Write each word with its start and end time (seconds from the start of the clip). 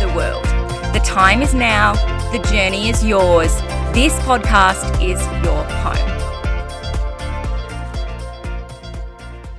the 0.00 0.08
world. 0.14 0.44
The 0.94 1.02
time 1.04 1.42
is 1.42 1.52
now, 1.52 1.92
the 2.32 2.38
journey 2.50 2.88
is 2.88 3.04
yours. 3.04 3.54
This 3.92 4.14
podcast 4.20 4.94
is 5.04 5.20
your 5.44 5.62
home. 5.84 6.20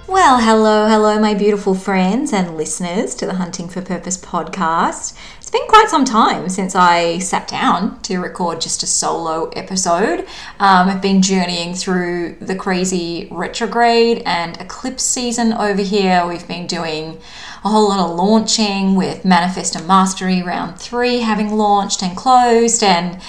Well, 0.08 0.40
hello, 0.40 0.88
hello, 0.88 1.20
my 1.20 1.36
beautiful 1.36 1.76
friends 1.76 2.34
and 2.34 2.58
listeners 2.58 3.14
to 3.16 3.28
the 3.28 3.36
Hunting 3.36 3.70
for 3.70 3.84
Purpose 3.84 4.18
podcast. 4.18 5.16
It's 5.38 5.52
been 5.52 5.68
quite 5.68 5.90
some 5.90 6.06
time 6.06 6.50
since 6.50 6.74
I 6.76 7.20
sat 7.20 7.48
down 7.48 8.02
to 8.02 8.18
record 8.18 8.62
just 8.62 8.82
a 8.82 8.88
solo 8.88 9.50
episode. 9.50 10.22
Um, 10.60 10.90
I've 10.90 11.04
been 11.04 11.22
journeying 11.22 11.76
through 11.76 12.38
the 12.42 12.56
crazy 12.56 13.28
retrograde 13.30 14.24
and 14.26 14.60
eclipse 14.60 15.04
season 15.04 15.54
over 15.54 15.84
here. 15.84 16.26
We've 16.26 16.48
been 16.48 16.66
doing 16.66 17.20
a 17.64 17.70
whole 17.70 17.90
lot 17.90 18.00
of 18.00 18.16
launching 18.16 18.96
with 18.96 19.24
Manifestor 19.24 19.86
Mastery 19.86 20.42
round 20.42 20.80
three 20.80 21.20
having 21.20 21.56
launched 21.56 22.02
and 22.02 22.18
closed. 22.18 22.82
And 22.82 23.22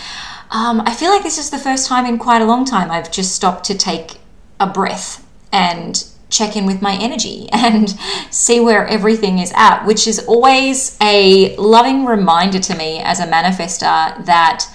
um, 0.50 0.80
I 0.80 0.94
feel 0.94 1.10
like 1.10 1.22
this 1.22 1.38
is 1.38 1.50
the 1.50 1.58
first 1.58 1.86
time 1.86 2.06
in 2.06 2.18
quite 2.18 2.40
a 2.40 2.46
long 2.46 2.64
time 2.64 2.90
I've 2.90 3.12
just 3.12 3.34
stopped 3.34 3.64
to 3.66 3.76
take 3.76 4.18
a 4.58 4.66
breath 4.66 5.26
and 5.52 6.02
check 6.30 6.56
in 6.56 6.64
with 6.64 6.80
my 6.80 6.94
energy 6.94 7.46
and 7.52 7.90
see 8.30 8.58
where 8.58 8.86
everything 8.86 9.38
is 9.38 9.52
at, 9.54 9.84
which 9.84 10.06
is 10.06 10.18
always 10.20 10.96
a 11.02 11.54
loving 11.56 12.06
reminder 12.06 12.58
to 12.58 12.74
me 12.74 13.00
as 13.00 13.20
a 13.20 13.26
manifestor 13.26 14.24
that 14.24 14.66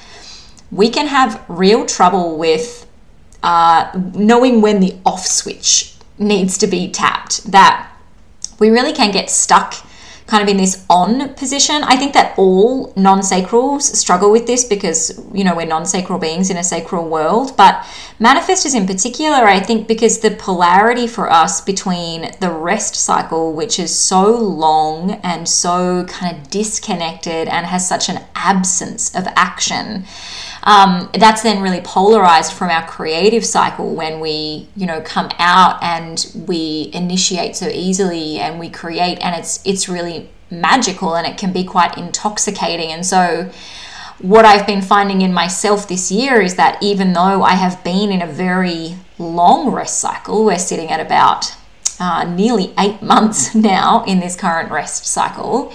we 0.72 0.90
can 0.90 1.08
have 1.08 1.44
real 1.48 1.86
trouble 1.86 2.38
with 2.38 2.86
uh, 3.42 3.90
knowing 4.14 4.62
when 4.62 4.80
the 4.82 4.96
off 5.06 5.26
switch 5.26 5.96
needs 6.20 6.58
to 6.60 6.68
be 6.68 6.92
tapped. 6.92 7.52
That 7.52 7.92
we 8.60 8.70
really 8.70 8.94
can 8.94 9.12
get 9.12 9.30
stuck 9.30 9.76
kind 10.28 10.44
of 10.44 10.50
in 10.50 10.58
this 10.58 10.86
on 10.90 11.34
position. 11.36 11.84
I 11.84 11.96
think 11.96 12.14
that 12.14 12.38
all 12.38 12.94
non 12.96 13.20
sacrals 13.20 13.84
struggle 13.84 14.32
with 14.32 14.46
this 14.46 14.66
because, 14.66 15.20
you 15.34 15.44
know, 15.44 15.56
we're 15.56 15.66
non 15.66 15.86
sacral 15.86 16.20
beings 16.20 16.50
in 16.50 16.58
a 16.58 16.64
sacral 16.64 17.08
world. 17.10 17.56
But 17.58 17.86
manifestors 18.20 18.76
in 18.76 18.86
particular, 18.86 19.48
I 19.48 19.60
think, 19.60 19.88
because 19.88 20.20
the 20.20 20.32
polarity 20.32 21.08
for 21.08 21.32
us 21.32 21.62
between 21.62 22.32
the 22.40 22.52
rest 22.52 22.96
cycle, 22.96 23.54
which 23.54 23.80
is 23.80 23.98
so 23.98 24.30
long 24.30 25.12
and 25.24 25.48
so 25.48 26.06
kind 26.06 26.38
of 26.38 26.50
disconnected 26.50 27.48
and 27.48 27.66
has 27.66 27.88
such 27.88 28.10
an 28.10 28.24
absence 28.36 29.16
of 29.16 29.26
action. 29.36 30.06
Um, 30.64 31.10
that's 31.14 31.44
then 31.44 31.62
really 31.62 31.82
polarized 31.82 32.54
from 32.54 32.70
our 32.70 32.86
creative 32.86 33.46
cycle 33.46 33.96
when 33.96 34.20
we 34.20 34.68
you 34.76 34.86
know 34.86 35.02
come 35.02 35.30
out 35.40 35.82
and 35.82 36.26
we 36.48 36.90
initiate 36.94 37.56
so 37.56 37.68
easily 37.68 38.40
and 38.40 38.60
we 38.60 38.70
create 38.70 39.20
and 39.20 39.36
it's 39.36 39.66
it's 39.66 39.88
really 39.88 40.30
magical 40.50 41.16
and 41.16 41.28
it 41.28 41.38
can 41.38 41.52
be 41.52 41.64
quite 41.64 41.98
intoxicating. 41.98 42.92
And 42.92 43.06
so 43.06 43.50
what 44.20 44.46
I've 44.46 44.66
been 44.66 44.82
finding 44.82 45.22
in 45.22 45.34
myself 45.34 45.88
this 45.88 46.12
year 46.12 46.42
is 46.42 46.56
that 46.56 46.82
even 46.82 47.14
though 47.14 47.44
I 47.44 47.54
have 47.54 47.84
been 47.84 48.12
in 48.12 48.22
a 48.22 48.28
very 48.28 48.96
long 49.20 49.72
rest 49.72 50.00
cycle, 50.00 50.46
we're 50.46 50.58
sitting 50.58 50.90
at 50.90 51.00
about 51.00 51.56
uh, 52.00 52.24
nearly 52.24 52.74
eight 52.80 53.02
months 53.14 53.54
now 53.54 54.04
in 54.06 54.20
this 54.20 54.36
current 54.36 54.72
rest 54.72 55.06
cycle, 55.06 55.74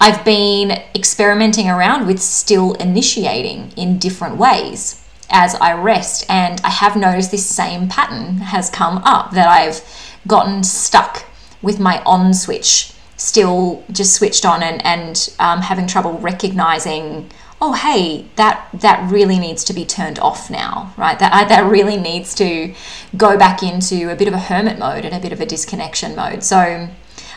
I've 0.00 0.24
been 0.24 0.82
experimenting 0.94 1.68
around 1.68 2.06
with 2.06 2.20
still 2.20 2.74
initiating 2.74 3.72
in 3.76 3.98
different 3.98 4.36
ways 4.36 5.04
as 5.30 5.54
I 5.56 5.72
rest. 5.74 6.24
And 6.28 6.60
I 6.62 6.70
have 6.70 6.96
noticed 6.96 7.30
this 7.30 7.46
same 7.46 7.88
pattern 7.88 8.38
has 8.38 8.70
come 8.70 8.98
up 8.98 9.32
that 9.32 9.48
I've 9.48 9.82
gotten 10.26 10.62
stuck 10.64 11.26
with 11.62 11.80
my 11.80 12.02
on 12.04 12.32
switch, 12.34 12.92
still 13.16 13.82
just 13.90 14.14
switched 14.14 14.44
on 14.44 14.62
and, 14.62 14.84
and 14.84 15.34
um, 15.38 15.60
having 15.60 15.86
trouble 15.86 16.12
recognizing. 16.18 17.30
Oh, 17.60 17.72
hey, 17.72 18.26
that 18.36 18.68
that 18.72 19.10
really 19.10 19.40
needs 19.40 19.64
to 19.64 19.72
be 19.72 19.84
turned 19.84 20.20
off 20.20 20.48
now, 20.48 20.94
right? 20.96 21.18
That 21.18 21.48
that 21.48 21.68
really 21.68 21.96
needs 21.96 22.32
to 22.36 22.72
go 23.16 23.36
back 23.36 23.64
into 23.64 24.12
a 24.12 24.14
bit 24.14 24.28
of 24.28 24.34
a 24.34 24.38
hermit 24.38 24.78
mode 24.78 25.04
and 25.04 25.12
a 25.12 25.18
bit 25.18 25.32
of 25.32 25.40
a 25.40 25.46
disconnection 25.46 26.14
mode. 26.14 26.44
So, 26.44 26.88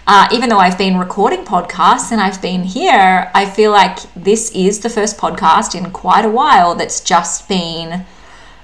uh, 0.07 0.27
even 0.33 0.49
though 0.49 0.57
I've 0.57 0.77
been 0.77 0.97
recording 0.97 1.45
podcasts 1.45 2.11
and 2.11 2.19
I've 2.19 2.41
been 2.41 2.63
here, 2.63 3.29
I 3.33 3.45
feel 3.45 3.71
like 3.71 3.99
this 4.15 4.51
is 4.51 4.79
the 4.79 4.89
first 4.89 5.17
podcast 5.17 5.75
in 5.75 5.91
quite 5.91 6.25
a 6.25 6.29
while 6.29 6.75
that's 6.75 7.01
just 7.01 7.47
been 7.47 8.05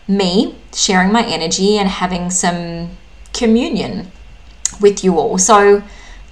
me 0.07 0.55
sharing 0.73 1.11
my 1.11 1.23
energy 1.25 1.77
and 1.77 1.87
having 1.87 2.29
some 2.29 2.89
communion 3.33 4.11
with 4.81 5.03
you 5.03 5.17
all. 5.19 5.37
So, 5.37 5.83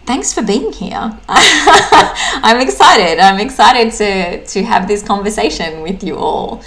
thanks 0.06 0.34
for 0.34 0.42
being 0.42 0.72
here. 0.72 1.18
I'm 1.28 2.60
excited. 2.60 3.20
I'm 3.20 3.40
excited 3.40 3.94
to, 3.94 4.46
to 4.46 4.64
have 4.64 4.88
this 4.88 5.04
conversation 5.04 5.82
with 5.82 6.04
you 6.04 6.18
all. 6.18 6.62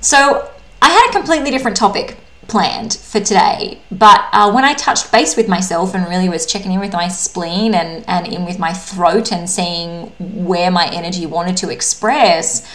So, 0.00 0.50
I 0.82 0.90
had 0.90 1.10
a 1.10 1.12
completely 1.12 1.50
different 1.50 1.76
topic 1.76 2.16
planned 2.48 2.94
for 2.94 3.20
today. 3.20 3.78
But 3.90 4.26
uh, 4.32 4.50
when 4.50 4.64
I 4.64 4.74
touched 4.74 5.12
base 5.12 5.36
with 5.36 5.48
myself 5.48 5.94
and 5.94 6.08
really 6.08 6.28
was 6.28 6.46
checking 6.46 6.72
in 6.72 6.80
with 6.80 6.92
my 6.92 7.08
spleen 7.08 7.74
and, 7.74 8.04
and 8.08 8.26
in 8.26 8.44
with 8.44 8.58
my 8.58 8.72
throat 8.72 9.30
and 9.30 9.48
seeing 9.48 10.06
where 10.18 10.70
my 10.70 10.88
energy 10.88 11.26
wanted 11.26 11.56
to 11.58 11.70
express, 11.70 12.66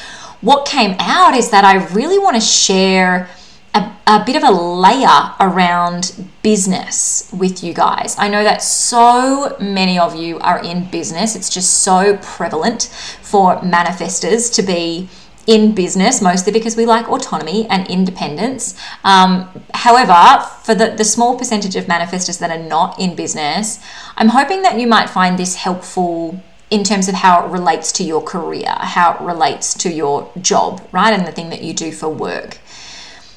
what 0.41 0.67
came 0.67 0.95
out 0.99 1.33
is 1.35 1.49
that 1.49 1.65
I 1.65 1.85
really 1.87 2.19
want 2.19 2.35
to 2.35 2.41
share 2.41 3.29
a, 3.73 3.91
a 4.05 4.23
bit 4.25 4.35
of 4.35 4.43
a 4.43 4.51
layer 4.51 5.33
around 5.39 6.29
business 6.43 7.29
with 7.33 7.63
you 7.63 7.73
guys. 7.73 8.15
I 8.19 8.27
know 8.27 8.43
that 8.43 8.61
so 8.61 9.55
many 9.59 9.97
of 9.97 10.15
you 10.15 10.37
are 10.39 10.63
in 10.63 10.85
business, 10.91 11.35
it's 11.35 11.49
just 11.49 11.81
so 11.81 12.17
prevalent 12.17 12.83
for 13.21 13.55
manifestors 13.61 14.53
to 14.55 14.61
be 14.61 15.09
in 15.45 15.75
business, 15.75 16.21
mostly 16.21 16.53
because 16.53 16.77
we 16.77 16.85
like 16.85 17.09
autonomy 17.09 17.67
and 17.67 17.87
independence. 17.89 18.79
Um, 19.03 19.49
however, 19.73 20.45
for 20.63 20.73
the, 20.73 20.93
the 20.97 21.03
small 21.03 21.37
percentage 21.37 21.75
of 21.75 21.85
manifestors 21.85 22.39
that 22.39 22.49
are 22.49 22.63
not 22.63 22.99
in 22.99 23.15
business, 23.15 23.79
I'm 24.15 24.29
hoping 24.29 24.61
that 24.61 24.79
you 24.79 24.87
might 24.87 25.09
find 25.09 25.37
this 25.37 25.55
helpful 25.55 26.41
in 26.69 26.83
terms 26.83 27.07
of 27.07 27.15
how 27.15 27.45
it 27.45 27.49
relates 27.49 27.91
to 27.91 28.03
your 28.03 28.21
career, 28.21 28.73
how 28.79 29.13
it 29.13 29.21
relates 29.21 29.73
to 29.75 29.91
your 29.91 30.31
job, 30.41 30.81
right? 30.91 31.13
And 31.13 31.27
the 31.27 31.31
thing 31.31 31.49
that 31.49 31.61
you 31.61 31.73
do 31.73 31.91
for 31.91 32.09
work. 32.09 32.57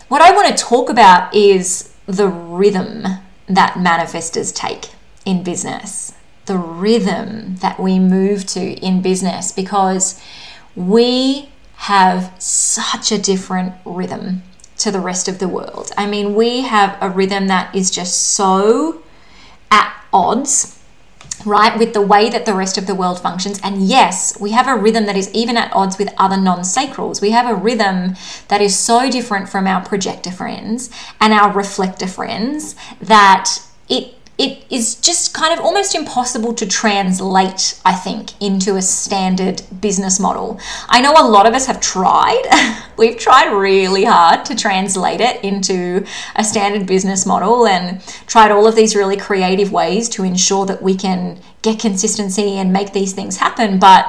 What 0.08 0.22
I 0.22 0.32
want 0.32 0.56
to 0.56 0.64
talk 0.64 0.88
about 0.88 1.34
is 1.34 1.92
the 2.06 2.28
rhythm 2.28 3.02
that 3.48 3.74
manifestors 3.74 4.54
take 4.54 4.90
in 5.24 5.42
business, 5.42 6.14
the 6.46 6.56
rhythm 6.56 7.56
that 7.56 7.80
we 7.80 7.98
move 7.98 8.46
to 8.46 8.60
in 8.60 9.02
business, 9.02 9.50
because 9.50 10.20
we 10.76 11.50
have 11.76 12.34
such 12.38 13.12
a 13.12 13.18
different 13.18 13.74
rhythm 13.84 14.42
to 14.78 14.90
the 14.90 15.00
rest 15.00 15.28
of 15.28 15.38
the 15.38 15.48
world. 15.48 15.90
I 15.96 16.06
mean, 16.06 16.34
we 16.34 16.62
have 16.62 16.96
a 17.00 17.08
rhythm 17.08 17.48
that 17.48 17.74
is 17.74 17.90
just 17.90 18.32
so 18.32 19.02
at 19.70 19.94
odds, 20.12 20.82
right, 21.44 21.78
with 21.78 21.92
the 21.92 22.02
way 22.02 22.28
that 22.28 22.44
the 22.44 22.54
rest 22.54 22.76
of 22.76 22.86
the 22.86 22.94
world 22.94 23.20
functions. 23.20 23.60
And 23.62 23.82
yes, 23.82 24.38
we 24.40 24.50
have 24.50 24.68
a 24.68 24.76
rhythm 24.76 25.06
that 25.06 25.16
is 25.16 25.32
even 25.32 25.56
at 25.56 25.72
odds 25.72 25.96
with 25.98 26.12
other 26.18 26.36
non 26.36 26.60
sacrals. 26.60 27.22
We 27.22 27.30
have 27.30 27.48
a 27.48 27.54
rhythm 27.54 28.16
that 28.48 28.60
is 28.60 28.76
so 28.76 29.10
different 29.10 29.48
from 29.48 29.66
our 29.66 29.82
projector 29.82 30.30
friends 30.30 30.90
and 31.20 31.32
our 31.32 31.52
reflector 31.52 32.06
friends 32.06 32.74
that 33.00 33.62
it 33.88 34.15
it 34.38 34.66
is 34.68 34.96
just 34.96 35.32
kind 35.32 35.58
of 35.58 35.64
almost 35.64 35.94
impossible 35.94 36.52
to 36.54 36.66
translate, 36.66 37.80
I 37.86 37.94
think, 37.94 38.40
into 38.40 38.76
a 38.76 38.82
standard 38.82 39.62
business 39.80 40.20
model. 40.20 40.60
I 40.88 41.00
know 41.00 41.14
a 41.16 41.26
lot 41.26 41.46
of 41.46 41.54
us 41.54 41.66
have 41.66 41.80
tried. 41.80 42.42
We've 42.98 43.18
tried 43.18 43.50
really 43.50 44.04
hard 44.04 44.44
to 44.46 44.54
translate 44.54 45.22
it 45.22 45.42
into 45.42 46.04
a 46.34 46.44
standard 46.44 46.86
business 46.86 47.24
model 47.24 47.66
and 47.66 48.02
tried 48.26 48.50
all 48.50 48.66
of 48.66 48.76
these 48.76 48.94
really 48.94 49.16
creative 49.16 49.72
ways 49.72 50.06
to 50.10 50.22
ensure 50.22 50.66
that 50.66 50.82
we 50.82 50.96
can 50.96 51.40
get 51.62 51.80
consistency 51.80 52.58
and 52.58 52.72
make 52.72 52.92
these 52.92 53.14
things 53.14 53.38
happen. 53.38 53.78
But 53.78 54.06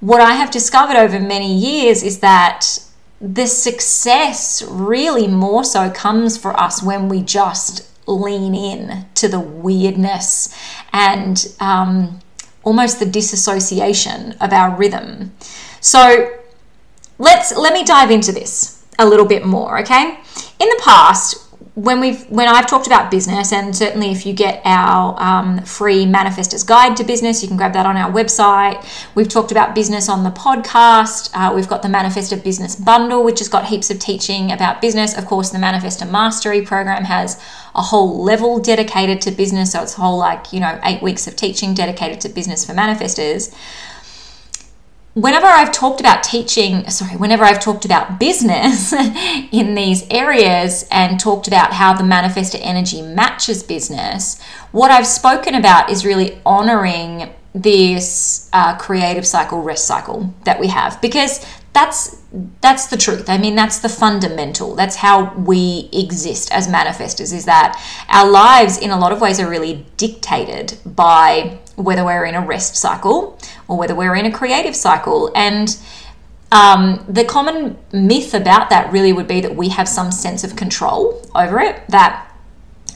what 0.00 0.20
I 0.20 0.32
have 0.32 0.50
discovered 0.50 0.96
over 0.96 1.18
many 1.18 1.54
years 1.54 2.02
is 2.02 2.18
that 2.18 2.78
the 3.22 3.46
success 3.46 4.62
really 4.68 5.28
more 5.28 5.64
so 5.64 5.90
comes 5.90 6.36
for 6.36 6.58
us 6.58 6.82
when 6.82 7.08
we 7.08 7.22
just 7.22 7.88
lean 8.06 8.54
in 8.54 9.06
to 9.14 9.28
the 9.28 9.40
weirdness 9.40 10.56
and 10.92 11.54
um, 11.60 12.20
almost 12.64 12.98
the 12.98 13.06
disassociation 13.06 14.32
of 14.40 14.52
our 14.52 14.76
rhythm. 14.76 15.32
So 15.80 16.32
let's 17.18 17.56
let 17.56 17.72
me 17.72 17.84
dive 17.84 18.10
into 18.10 18.32
this 18.32 18.84
a 18.98 19.06
little 19.06 19.26
bit 19.26 19.44
more, 19.44 19.78
okay? 19.80 20.18
In 20.58 20.68
the 20.68 20.80
past, 20.84 21.41
when 21.74 22.00
we've 22.00 22.28
when 22.28 22.48
I've 22.48 22.66
talked 22.66 22.86
about 22.86 23.10
business, 23.10 23.50
and 23.50 23.74
certainly 23.74 24.10
if 24.10 24.26
you 24.26 24.34
get 24.34 24.60
our 24.66 25.18
um, 25.18 25.62
free 25.62 26.04
manifestors 26.04 26.66
guide 26.66 26.98
to 26.98 27.04
business, 27.04 27.40
you 27.40 27.48
can 27.48 27.56
grab 27.56 27.72
that 27.72 27.86
on 27.86 27.96
our 27.96 28.12
website. 28.12 28.84
We've 29.14 29.28
talked 29.28 29.50
about 29.52 29.74
business 29.74 30.08
on 30.08 30.22
the 30.22 30.30
podcast. 30.30 31.30
Uh, 31.32 31.54
we've 31.54 31.68
got 31.68 31.80
the 31.80 31.88
Manifestor 31.88 32.42
Business 32.42 32.76
Bundle, 32.76 33.24
which 33.24 33.38
has 33.38 33.48
got 33.48 33.66
heaps 33.66 33.90
of 33.90 33.98
teaching 33.98 34.52
about 34.52 34.82
business. 34.82 35.16
Of 35.16 35.24
course, 35.24 35.48
the 35.48 35.58
Manifestor 35.58 36.10
Mastery 36.10 36.60
program 36.60 37.04
has 37.04 37.42
a 37.74 37.80
whole 37.80 38.22
level 38.22 38.58
dedicated 38.58 39.22
to 39.22 39.30
business, 39.30 39.72
so 39.72 39.82
it's 39.82 39.96
a 39.96 40.00
whole 40.02 40.18
like 40.18 40.52
you 40.52 40.60
know 40.60 40.78
eight 40.84 41.00
weeks 41.00 41.26
of 41.26 41.36
teaching 41.36 41.72
dedicated 41.72 42.20
to 42.20 42.28
business 42.28 42.66
for 42.66 42.74
manifestors 42.74 43.54
whenever 45.14 45.46
I've 45.46 45.72
talked 45.72 46.00
about 46.00 46.22
teaching, 46.22 46.88
sorry, 46.88 47.16
whenever 47.16 47.44
I've 47.44 47.60
talked 47.60 47.84
about 47.84 48.18
business 48.18 48.92
in 49.52 49.74
these 49.74 50.06
areas 50.10 50.86
and 50.90 51.20
talked 51.20 51.46
about 51.46 51.72
how 51.72 51.92
the 51.92 52.04
manifestor 52.04 52.58
energy 52.60 53.02
matches 53.02 53.62
business, 53.62 54.40
what 54.72 54.90
I've 54.90 55.06
spoken 55.06 55.54
about 55.54 55.90
is 55.90 56.06
really 56.06 56.40
honoring 56.46 57.32
this 57.54 58.48
uh, 58.54 58.76
creative 58.76 59.26
cycle, 59.26 59.62
rest 59.62 59.86
cycle 59.86 60.34
that 60.44 60.58
we 60.58 60.68
have 60.68 61.00
because 61.02 61.44
that's 61.74 62.18
that's 62.62 62.86
the 62.86 62.96
truth. 62.96 63.28
I 63.28 63.36
mean, 63.36 63.54
that's 63.54 63.80
the 63.80 63.88
fundamental. 63.88 64.74
That's 64.74 64.96
how 64.96 65.34
we 65.34 65.90
exist 65.92 66.50
as 66.52 66.66
manifestors. 66.66 67.32
Is 67.32 67.44
that 67.44 67.82
our 68.08 68.30
lives, 68.30 68.78
in 68.78 68.90
a 68.90 68.98
lot 68.98 69.12
of 69.12 69.20
ways, 69.20 69.38
are 69.38 69.48
really 69.48 69.86
dictated 69.96 70.78
by 70.86 71.58
whether 71.82 72.04
we're 72.04 72.24
in 72.24 72.34
a 72.34 72.44
rest 72.44 72.76
cycle 72.76 73.38
or 73.68 73.76
whether 73.76 73.94
we're 73.94 74.14
in 74.14 74.26
a 74.26 74.32
creative 74.32 74.76
cycle. 74.76 75.30
And 75.34 75.76
um, 76.50 77.04
the 77.08 77.24
common 77.24 77.78
myth 77.92 78.34
about 78.34 78.70
that 78.70 78.92
really 78.92 79.12
would 79.12 79.28
be 79.28 79.40
that 79.40 79.56
we 79.56 79.70
have 79.70 79.88
some 79.88 80.12
sense 80.12 80.44
of 80.44 80.56
control 80.56 81.26
over 81.34 81.58
it. 81.60 81.82
That 81.88 82.28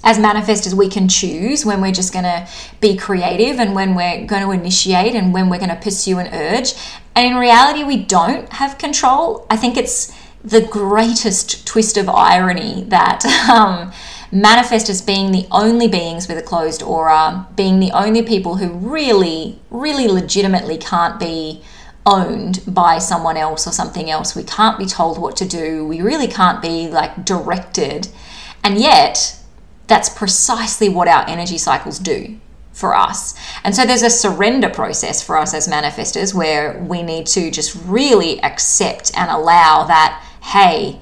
as 0.05 0.19
manifestors, 0.19 0.75
we 0.75 0.89
can 0.89 1.09
choose 1.09 1.67
when 1.67 1.81
we're 1.81 1.93
just 1.93 2.13
going 2.13 2.25
to 2.25 2.47
be 2.81 2.97
creative 2.97 3.59
and 3.59 3.75
when 3.75 3.95
we're 3.95 4.25
going 4.27 4.43
to 4.43 4.53
initiate 4.53 5.15
and 5.15 5.35
when 5.35 5.49
we're 5.49 5.59
going 5.59 5.71
to 5.71 5.77
pursue 5.77 6.19
an 6.19 6.29
urge. 6.33 6.75
And 7.17 7.27
in 7.27 7.37
reality, 7.37 7.83
we 7.83 8.05
don't 8.05 8.53
have 8.53 8.79
control. 8.79 9.47
I 9.51 9.57
think 9.57 9.77
it's 9.77 10.15
the 10.45 10.61
greatest 10.61 11.67
twist 11.67 11.97
of 11.97 12.09
irony 12.09 12.85
that. 12.89 13.25
Um, 13.51 13.93
manifestors 14.33 15.05
being 15.05 15.33
the 15.33 15.47
only 15.51 15.89
beings 15.89 16.29
with 16.29 16.39
a 16.39 16.43
closed 16.43 16.83
aura, 16.83 17.47
being 17.57 17.81
the 17.81 17.93
only 17.93 18.23
people 18.23 18.57
who 18.57 18.69
really, 18.69 19.61
really 19.71 20.09
legitimately 20.09 20.79
can't 20.79 21.19
be 21.19 21.63
owned 22.05 22.63
by 22.67 22.99
someone 22.99 23.37
else 23.37 23.67
or 23.67 23.73
something 23.73 24.11
else. 24.11 24.37
We 24.37 24.45
can't 24.45 24.79
be 24.79 24.87
told 24.87 25.19
what 25.19 25.37
to 25.39 25.45
do. 25.47 25.85
We 25.85 26.01
really 26.01 26.29
can't 26.29 26.63
be 26.63 26.89
like 26.89 27.25
directed. 27.25 28.09
And 28.63 28.79
yet, 28.79 29.37
that's 29.87 30.09
precisely 30.09 30.89
what 30.89 31.09
our 31.09 31.29
energy 31.29 31.59
cycles 31.59 31.99
do 31.99 32.39
for 32.73 32.95
us. 32.95 33.35
And 33.65 33.75
so 33.75 33.87
there's 33.87 34.03
a 34.03 34.11
surrender 34.11 34.69
process 34.69 35.23
for 35.23 35.39
us 35.39 35.55
as 35.55 35.67
manifestors 35.67 36.35
where 36.35 36.79
we 36.81 37.03
need 37.03 37.27
to 37.29 37.51
just 37.51 37.75
really 37.87 38.43
accept 38.43 39.17
and 39.17 39.31
allow 39.31 39.85
that, 39.85 40.23
hey, 40.43 41.01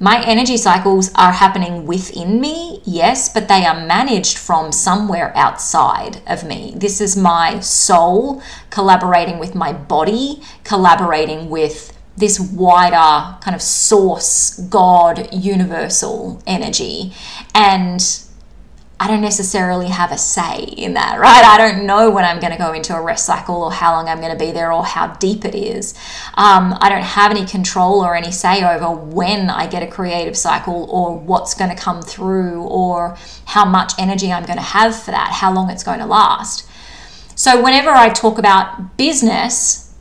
my 0.00 0.24
energy 0.24 0.56
cycles 0.56 1.10
are 1.14 1.32
happening 1.32 1.84
within 1.84 2.40
me, 2.40 2.80
yes, 2.84 3.28
but 3.28 3.48
they 3.48 3.64
are 3.64 3.74
managed 3.86 4.38
from 4.38 4.70
somewhere 4.70 5.32
outside 5.36 6.22
of 6.26 6.44
me. 6.44 6.72
This 6.76 7.00
is 7.00 7.16
my 7.16 7.58
soul 7.60 8.40
collaborating 8.70 9.38
with 9.38 9.56
my 9.56 9.72
body, 9.72 10.40
collaborating 10.62 11.50
with 11.50 11.92
this 12.16 12.38
wider 12.38 13.38
kind 13.40 13.54
of 13.54 13.62
source, 13.62 14.58
God, 14.70 15.28
universal 15.32 16.42
energy. 16.46 17.12
And 17.54 18.00
I 19.00 19.06
don't 19.06 19.20
necessarily 19.20 19.86
have 19.86 20.10
a 20.10 20.18
say 20.18 20.64
in 20.76 20.94
that, 20.94 21.20
right? 21.20 21.44
I 21.44 21.56
don't 21.56 21.86
know 21.86 22.10
when 22.10 22.24
I'm 22.24 22.40
going 22.40 22.52
to 22.52 22.58
go 22.58 22.72
into 22.72 22.96
a 22.96 23.00
rest 23.00 23.26
cycle 23.26 23.62
or 23.62 23.70
how 23.70 23.92
long 23.92 24.08
I'm 24.08 24.18
going 24.18 24.36
to 24.36 24.38
be 24.38 24.50
there 24.50 24.72
or 24.72 24.84
how 24.84 25.14
deep 25.14 25.44
it 25.44 25.54
is. 25.54 25.94
Um, 26.34 26.76
I 26.80 26.88
don't 26.88 27.04
have 27.04 27.30
any 27.30 27.46
control 27.46 28.00
or 28.00 28.16
any 28.16 28.32
say 28.32 28.64
over 28.64 28.90
when 28.90 29.50
I 29.50 29.68
get 29.68 29.84
a 29.84 29.86
creative 29.86 30.36
cycle 30.36 30.90
or 30.90 31.16
what's 31.16 31.54
going 31.54 31.70
to 31.70 31.80
come 31.80 32.02
through 32.02 32.62
or 32.62 33.16
how 33.44 33.64
much 33.64 33.92
energy 34.00 34.32
I'm 34.32 34.44
going 34.44 34.58
to 34.58 34.62
have 34.62 35.00
for 35.00 35.12
that, 35.12 35.30
how 35.30 35.52
long 35.52 35.70
it's 35.70 35.84
going 35.84 36.00
to 36.00 36.06
last. 36.06 36.68
So, 37.36 37.62
whenever 37.62 37.90
I 37.90 38.08
talk 38.08 38.36
about 38.38 38.96
business, 38.96 39.94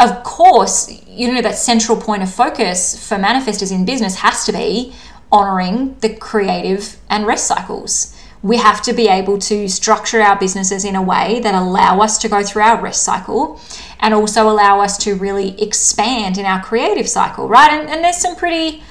of 0.00 0.24
course, 0.24 0.90
you 1.06 1.32
know, 1.32 1.40
that 1.42 1.54
central 1.54 1.96
point 1.96 2.24
of 2.24 2.34
focus 2.34 3.08
for 3.08 3.18
manifestors 3.18 3.70
in 3.70 3.84
business 3.84 4.16
has 4.16 4.44
to 4.46 4.52
be 4.52 4.92
honoring 5.30 5.96
the 6.00 6.12
creative 6.12 6.96
and 7.08 7.24
rest 7.24 7.46
cycles 7.46 8.15
we 8.42 8.56
have 8.58 8.82
to 8.82 8.92
be 8.92 9.08
able 9.08 9.38
to 9.38 9.68
structure 9.68 10.20
our 10.20 10.38
businesses 10.38 10.84
in 10.84 10.94
a 10.94 11.02
way 11.02 11.40
that 11.40 11.54
allow 11.54 12.00
us 12.00 12.18
to 12.18 12.28
go 12.28 12.42
through 12.42 12.62
our 12.62 12.80
rest 12.80 13.02
cycle 13.02 13.60
and 14.00 14.14
also 14.14 14.48
allow 14.48 14.80
us 14.80 14.96
to 14.98 15.14
really 15.14 15.60
expand 15.60 16.38
in 16.38 16.44
our 16.44 16.62
creative 16.62 17.08
cycle, 17.08 17.48
right? 17.48 17.72
And, 17.72 17.88
and 17.88 18.04
there's 18.04 18.18
some 18.18 18.36
pretty 18.36 18.82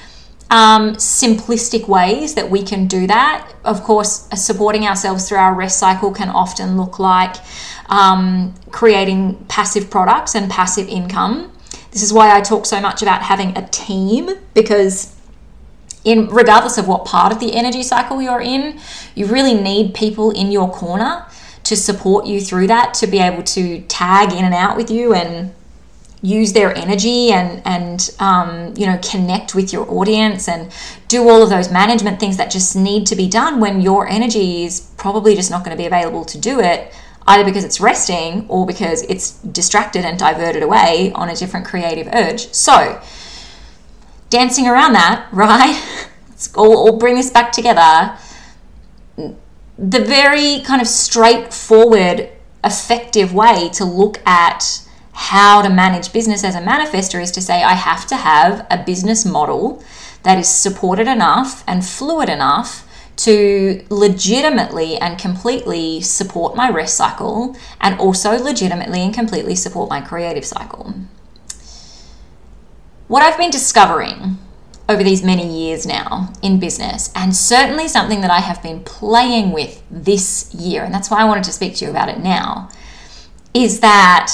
um, 0.50 0.94
simplistic 0.94 1.88
ways 1.88 2.34
that 2.34 2.50
we 2.50 2.62
can 2.62 2.86
do 2.86 3.06
that. 3.06 3.52
Of 3.64 3.82
course, 3.82 4.28
supporting 4.34 4.86
ourselves 4.86 5.28
through 5.28 5.38
our 5.38 5.54
rest 5.54 5.78
cycle 5.78 6.12
can 6.12 6.28
often 6.28 6.76
look 6.76 6.98
like 6.98 7.36
um, 7.88 8.54
creating 8.70 9.44
passive 9.48 9.90
products 9.90 10.34
and 10.34 10.50
passive 10.50 10.88
income. 10.88 11.52
This 11.90 12.02
is 12.02 12.12
why 12.12 12.36
I 12.36 12.40
talk 12.40 12.66
so 12.66 12.80
much 12.80 13.02
about 13.02 13.22
having 13.22 13.56
a 13.56 13.66
team 13.68 14.30
because 14.54 15.15
in 16.06 16.28
regardless 16.28 16.78
of 16.78 16.86
what 16.86 17.04
part 17.04 17.32
of 17.32 17.40
the 17.40 17.52
energy 17.52 17.82
cycle 17.82 18.22
you're 18.22 18.40
in, 18.40 18.78
you 19.16 19.26
really 19.26 19.54
need 19.54 19.92
people 19.92 20.30
in 20.30 20.52
your 20.52 20.70
corner 20.70 21.26
to 21.64 21.74
support 21.76 22.26
you 22.26 22.40
through 22.40 22.68
that, 22.68 22.94
to 22.94 23.08
be 23.08 23.18
able 23.18 23.42
to 23.42 23.80
tag 23.82 24.32
in 24.32 24.44
and 24.44 24.54
out 24.54 24.76
with 24.76 24.88
you 24.88 25.12
and 25.12 25.52
use 26.22 26.52
their 26.52 26.74
energy 26.74 27.30
and 27.30 27.60
and 27.66 28.14
um, 28.20 28.72
you 28.76 28.86
know 28.86 28.98
connect 29.02 29.54
with 29.54 29.72
your 29.72 29.88
audience 29.90 30.48
and 30.48 30.72
do 31.08 31.28
all 31.28 31.42
of 31.42 31.50
those 31.50 31.70
management 31.70 32.18
things 32.18 32.36
that 32.36 32.50
just 32.50 32.74
need 32.74 33.04
to 33.06 33.16
be 33.16 33.28
done 33.28 33.60
when 33.60 33.80
your 33.80 34.08
energy 34.08 34.64
is 34.64 34.92
probably 34.96 35.34
just 35.34 35.50
not 35.50 35.64
going 35.64 35.76
to 35.76 35.80
be 35.80 35.86
available 35.86 36.24
to 36.24 36.38
do 36.38 36.58
it 36.60 36.92
either 37.26 37.44
because 37.44 37.64
it's 37.64 37.80
resting 37.80 38.46
or 38.48 38.64
because 38.64 39.02
it's 39.02 39.32
distracted 39.42 40.04
and 40.04 40.18
diverted 40.18 40.62
away 40.62 41.12
on 41.14 41.28
a 41.28 41.36
different 41.36 41.66
creative 41.66 42.08
urge 42.14 42.50
so 42.52 43.00
dancing 44.36 44.68
around 44.68 44.92
that, 44.92 45.26
right? 45.32 45.82
Let's 46.28 46.52
all, 46.54 46.76
all 46.76 46.98
bring 46.98 47.14
this 47.14 47.30
back 47.30 47.52
together. 47.52 48.18
The 49.16 50.04
very 50.04 50.60
kind 50.60 50.82
of 50.82 50.88
straightforward, 50.88 52.28
effective 52.62 53.32
way 53.32 53.70
to 53.70 53.84
look 53.86 54.18
at 54.26 54.82
how 55.12 55.62
to 55.62 55.70
manage 55.70 56.12
business 56.12 56.44
as 56.44 56.54
a 56.54 56.60
manifestor 56.60 57.18
is 57.22 57.30
to 57.30 57.40
say, 57.40 57.62
I 57.62 57.72
have 57.72 58.06
to 58.08 58.16
have 58.16 58.66
a 58.70 58.76
business 58.84 59.24
model 59.24 59.82
that 60.22 60.38
is 60.38 60.48
supported 60.48 61.08
enough 61.08 61.64
and 61.66 61.82
fluid 61.82 62.28
enough 62.28 62.86
to 63.16 63.82
legitimately 63.88 64.98
and 64.98 65.18
completely 65.18 66.02
support 66.02 66.54
my 66.54 66.68
rest 66.68 66.94
cycle 66.94 67.56
and 67.80 67.98
also 67.98 68.32
legitimately 68.32 69.00
and 69.00 69.14
completely 69.14 69.54
support 69.54 69.88
my 69.88 70.02
creative 70.02 70.44
cycle. 70.44 70.94
What 73.08 73.22
I've 73.22 73.38
been 73.38 73.50
discovering 73.50 74.38
over 74.88 75.04
these 75.04 75.22
many 75.22 75.46
years 75.46 75.86
now 75.86 76.32
in 76.42 76.58
business, 76.58 77.10
and 77.14 77.34
certainly 77.34 77.86
something 77.86 78.20
that 78.20 78.30
I 78.30 78.40
have 78.40 78.62
been 78.62 78.82
playing 78.82 79.52
with 79.52 79.82
this 79.90 80.52
year, 80.54 80.82
and 80.82 80.92
that's 80.92 81.10
why 81.10 81.20
I 81.20 81.24
wanted 81.24 81.44
to 81.44 81.52
speak 81.52 81.76
to 81.76 81.84
you 81.84 81.90
about 81.90 82.08
it 82.08 82.18
now, 82.18 82.68
is 83.54 83.80
that 83.80 84.32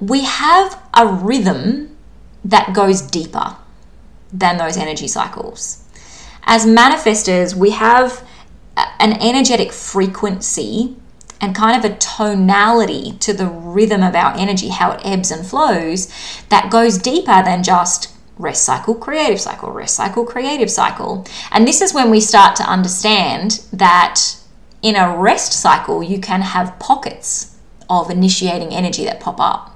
we 0.00 0.24
have 0.24 0.80
a 0.94 1.06
rhythm 1.06 1.96
that 2.44 2.72
goes 2.72 3.02
deeper 3.02 3.56
than 4.32 4.58
those 4.58 4.76
energy 4.76 5.08
cycles. 5.08 5.84
As 6.44 6.66
manifestors, 6.66 7.54
we 7.56 7.70
have 7.70 8.24
an 8.76 9.20
energetic 9.20 9.72
frequency 9.72 10.96
and 11.40 11.54
kind 11.54 11.76
of 11.76 11.90
a 11.90 11.96
tonality 11.96 13.12
to 13.20 13.32
the 13.32 13.46
rhythm 13.46 14.02
of 14.02 14.14
our 14.14 14.34
energy, 14.36 14.68
how 14.68 14.92
it 14.92 15.00
ebbs 15.04 15.30
and 15.30 15.46
flows, 15.46 16.12
that 16.48 16.70
goes 16.70 16.98
deeper 16.98 17.42
than 17.42 17.62
just 17.62 18.14
rest 18.38 18.64
cycle, 18.64 18.94
creative 18.94 19.40
cycle, 19.40 19.70
rest 19.70 19.94
cycle, 19.94 20.24
creative 20.24 20.70
cycle. 20.70 21.26
And 21.50 21.66
this 21.66 21.80
is 21.80 21.94
when 21.94 22.10
we 22.10 22.20
start 22.20 22.56
to 22.56 22.62
understand 22.64 23.64
that 23.72 24.20
in 24.82 24.96
a 24.96 25.16
rest 25.16 25.52
cycle, 25.52 26.02
you 26.02 26.20
can 26.20 26.42
have 26.42 26.78
pockets 26.78 27.56
of 27.88 28.10
initiating 28.10 28.72
energy 28.72 29.04
that 29.04 29.20
pop 29.20 29.40
up. 29.40 29.75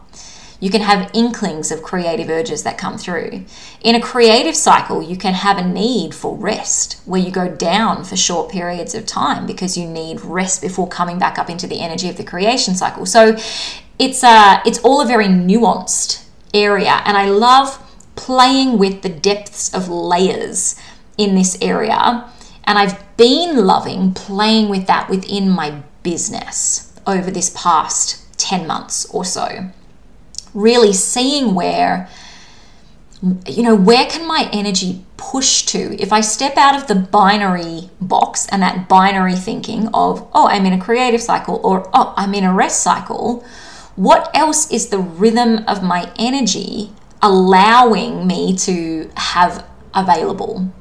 You 0.60 0.68
can 0.68 0.82
have 0.82 1.10
inklings 1.14 1.72
of 1.72 1.82
creative 1.82 2.28
urges 2.28 2.62
that 2.64 2.76
come 2.76 2.98
through. 2.98 3.44
In 3.80 3.94
a 3.94 4.00
creative 4.00 4.54
cycle, 4.54 5.02
you 5.02 5.16
can 5.16 5.32
have 5.32 5.56
a 5.56 5.66
need 5.66 6.14
for 6.14 6.36
rest 6.36 7.00
where 7.06 7.20
you 7.20 7.30
go 7.30 7.48
down 7.48 8.04
for 8.04 8.14
short 8.14 8.50
periods 8.50 8.94
of 8.94 9.06
time 9.06 9.46
because 9.46 9.78
you 9.78 9.88
need 9.88 10.20
rest 10.20 10.60
before 10.60 10.86
coming 10.86 11.18
back 11.18 11.38
up 11.38 11.48
into 11.48 11.66
the 11.66 11.80
energy 11.80 12.10
of 12.10 12.18
the 12.18 12.24
creation 12.24 12.74
cycle. 12.74 13.06
So 13.06 13.36
it's 13.98 14.22
a, 14.22 14.28
uh, 14.28 14.60
it's 14.66 14.78
all 14.80 15.00
a 15.00 15.06
very 15.06 15.26
nuanced 15.26 16.24
area 16.52 17.00
and 17.06 17.16
I 17.16 17.26
love 17.26 17.78
playing 18.14 18.78
with 18.78 19.00
the 19.00 19.08
depths 19.08 19.72
of 19.72 19.88
layers 19.88 20.78
in 21.16 21.34
this 21.34 21.56
area 21.62 22.28
and 22.64 22.78
I've 22.78 23.16
been 23.16 23.66
loving 23.66 24.12
playing 24.12 24.68
with 24.68 24.86
that 24.88 25.08
within 25.08 25.48
my 25.48 25.82
business 26.02 26.92
over 27.06 27.30
this 27.30 27.50
past 27.50 28.38
10 28.38 28.66
months 28.66 29.06
or 29.06 29.24
so 29.24 29.70
really 30.54 30.92
seeing 30.92 31.54
where 31.54 32.08
you 33.46 33.62
know 33.62 33.74
where 33.74 34.06
can 34.06 34.26
my 34.26 34.48
energy 34.52 35.04
push 35.16 35.64
to? 35.66 36.00
If 36.00 36.12
i 36.12 36.20
step 36.20 36.56
out 36.56 36.74
of 36.74 36.86
the 36.88 36.94
binary 36.94 37.90
box 38.00 38.46
and 38.48 38.62
that 38.62 38.88
binary 38.88 39.34
thinking 39.34 39.88
of 39.88 40.26
oh 40.32 40.48
i'm 40.48 40.64
in 40.66 40.72
a 40.72 40.80
creative 40.80 41.20
cycle 41.20 41.60
or 41.62 41.88
oh 41.92 42.14
i'm 42.16 42.34
in 42.34 42.44
a 42.44 42.54
rest 42.54 42.82
cycle 42.82 43.44
what 43.96 44.30
else 44.34 44.70
is 44.70 44.88
the 44.88 44.98
rhythm 44.98 45.62
of 45.68 45.82
my 45.82 46.10
energy 46.16 46.92
allowing 47.22 48.26
me 48.26 48.56
to 48.56 49.10
have 49.14 49.66
available? 49.92 50.72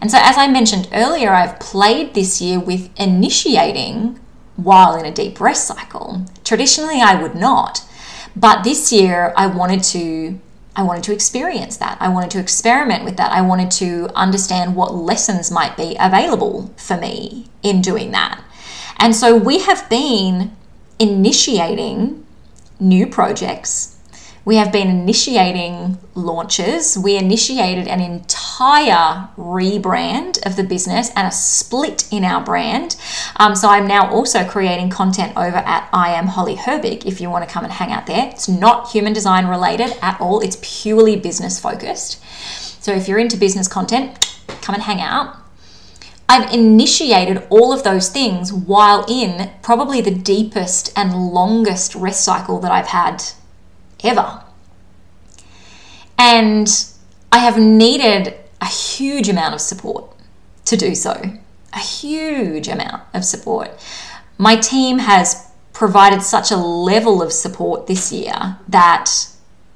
And 0.00 0.10
so 0.10 0.18
as 0.20 0.36
i 0.36 0.46
mentioned 0.46 0.88
earlier 0.92 1.32
i've 1.32 1.58
played 1.58 2.12
this 2.12 2.42
year 2.42 2.60
with 2.60 2.90
initiating 3.00 4.20
while 4.56 4.94
in 4.96 5.06
a 5.06 5.12
deep 5.12 5.40
rest 5.40 5.66
cycle. 5.66 6.26
Traditionally 6.44 7.00
i 7.00 7.20
would 7.20 7.34
not 7.34 7.85
but 8.36 8.62
this 8.62 8.92
year, 8.92 9.32
I 9.36 9.46
wanted 9.46 9.82
to 9.84 10.38
I 10.78 10.82
wanted 10.82 11.04
to 11.04 11.14
experience 11.14 11.78
that. 11.78 11.96
I 12.00 12.10
wanted 12.10 12.30
to 12.32 12.38
experiment 12.38 13.02
with 13.02 13.16
that. 13.16 13.32
I 13.32 13.40
wanted 13.40 13.70
to 13.72 14.10
understand 14.14 14.76
what 14.76 14.94
lessons 14.94 15.50
might 15.50 15.74
be 15.74 15.96
available 15.98 16.70
for 16.76 16.98
me 16.98 17.46
in 17.62 17.80
doing 17.80 18.10
that. 18.10 18.44
And 18.98 19.16
so 19.16 19.34
we 19.34 19.60
have 19.60 19.88
been 19.88 20.54
initiating 20.98 22.26
new 22.78 23.06
projects 23.06 23.95
we 24.46 24.56
have 24.56 24.70
been 24.70 24.88
initiating 24.88 25.98
launches. 26.14 26.96
We 26.96 27.16
initiated 27.16 27.88
an 27.88 28.00
entire 28.00 29.28
rebrand 29.36 30.38
of 30.46 30.54
the 30.54 30.62
business 30.62 31.10
and 31.16 31.26
a 31.26 31.32
split 31.32 32.06
in 32.12 32.22
our 32.22 32.44
brand. 32.44 32.94
Um, 33.38 33.56
so 33.56 33.68
I'm 33.68 33.88
now 33.88 34.08
also 34.08 34.48
creating 34.48 34.88
content 34.90 35.36
over 35.36 35.56
at 35.56 35.88
I 35.92 36.10
am 36.12 36.28
Holly 36.28 36.54
Herbig 36.54 37.04
if 37.04 37.20
you 37.20 37.28
want 37.28 37.46
to 37.46 37.52
come 37.52 37.64
and 37.64 37.72
hang 37.72 37.90
out 37.90 38.06
there. 38.06 38.28
It's 38.28 38.48
not 38.48 38.92
human 38.92 39.12
design 39.12 39.48
related 39.48 39.96
at 40.00 40.20
all, 40.20 40.40
it's 40.40 40.58
purely 40.62 41.16
business 41.16 41.58
focused. 41.58 42.22
So 42.80 42.92
if 42.92 43.08
you're 43.08 43.18
into 43.18 43.36
business 43.36 43.66
content, 43.66 44.38
come 44.62 44.76
and 44.76 44.84
hang 44.84 45.00
out. 45.00 45.38
I've 46.28 46.52
initiated 46.52 47.42
all 47.50 47.72
of 47.72 47.82
those 47.82 48.10
things 48.10 48.52
while 48.52 49.04
in 49.08 49.50
probably 49.62 50.00
the 50.00 50.14
deepest 50.14 50.92
and 50.96 51.32
longest 51.32 51.96
rest 51.96 52.24
cycle 52.24 52.60
that 52.60 52.70
I've 52.70 52.88
had 52.88 53.24
ever. 54.08 54.42
And 56.18 56.68
I 57.32 57.38
have 57.38 57.58
needed 57.58 58.34
a 58.60 58.66
huge 58.66 59.28
amount 59.28 59.54
of 59.54 59.60
support 59.60 60.10
to 60.66 60.76
do 60.76 60.94
so. 60.94 61.20
A 61.72 61.78
huge 61.78 62.68
amount 62.68 63.02
of 63.12 63.24
support. 63.24 63.70
My 64.38 64.56
team 64.56 64.98
has 64.98 65.50
provided 65.72 66.22
such 66.22 66.50
a 66.50 66.56
level 66.56 67.20
of 67.20 67.32
support 67.32 67.86
this 67.86 68.10
year 68.10 68.58
that, 68.68 69.10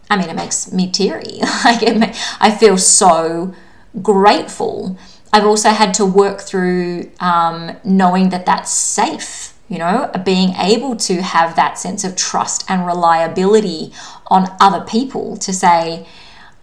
I 0.09 0.17
mean, 0.17 0.31
it 0.31 0.37
makes 0.37 0.73
me 0.73 0.91
teary. 0.91 1.41
like 1.65 1.83
it, 1.83 2.17
I 2.41 2.51
feel 2.51 2.79
so 2.79 3.55
grateful. 4.01 4.99
I've 5.33 5.45
also 5.45 5.71
had 5.71 5.93
to 5.95 6.07
work 6.07 6.41
through 6.41 7.11
um, 7.21 7.77
knowing 7.85 8.31
that 8.31 8.47
that's 8.47 8.71
safe 8.71 9.55
you 9.71 9.79
know, 9.79 10.11
being 10.25 10.53
able 10.57 10.97
to 10.97 11.23
have 11.23 11.55
that 11.55 11.79
sense 11.79 12.03
of 12.03 12.17
trust 12.17 12.69
and 12.69 12.85
reliability 12.85 13.93
on 14.27 14.49
other 14.61 14.85
people 14.85 15.37
to 15.37 15.53
say, 15.53 16.07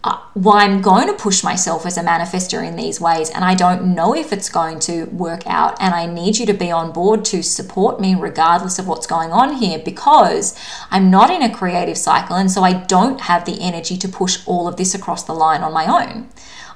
uh, 0.04 0.20
well, 0.36 0.58
I'm 0.58 0.82
going 0.82 1.08
to 1.08 1.14
push 1.14 1.42
myself 1.42 1.86
as 1.86 1.98
a 1.98 2.04
manifestor 2.04 2.66
in 2.68 2.76
these 2.76 3.00
ways, 3.00 3.30
and 3.30 3.46
I 3.46 3.56
don't 3.56 3.96
know 3.96 4.14
if 4.14 4.32
it's 4.34 4.50
going 4.50 4.80
to 4.82 5.06
work 5.06 5.48
out. 5.48 5.76
And 5.82 5.94
I 5.96 6.06
need 6.06 6.38
you 6.38 6.46
to 6.48 6.54
be 6.54 6.70
on 6.70 6.92
board 6.92 7.24
to 7.26 7.42
support 7.42 8.00
me 8.00 8.14
regardless 8.14 8.78
of 8.78 8.88
what's 8.88 9.08
going 9.08 9.32
on 9.32 9.56
here 9.56 9.80
because 9.80 10.58
I'm 10.92 11.10
not 11.10 11.30
in 11.30 11.42
a 11.42 11.54
creative 11.54 11.98
cycle, 11.98 12.36
and 12.36 12.52
so 12.52 12.62
I 12.62 12.74
don't 12.74 13.22
have 13.22 13.46
the 13.46 13.60
energy 13.62 13.98
to 13.98 14.10
push 14.10 14.46
all 14.46 14.68
of 14.68 14.76
this 14.76 14.94
across 14.94 15.24
the 15.24 15.34
line 15.34 15.62
on 15.62 15.74
my 15.74 15.86
own. 15.86 16.28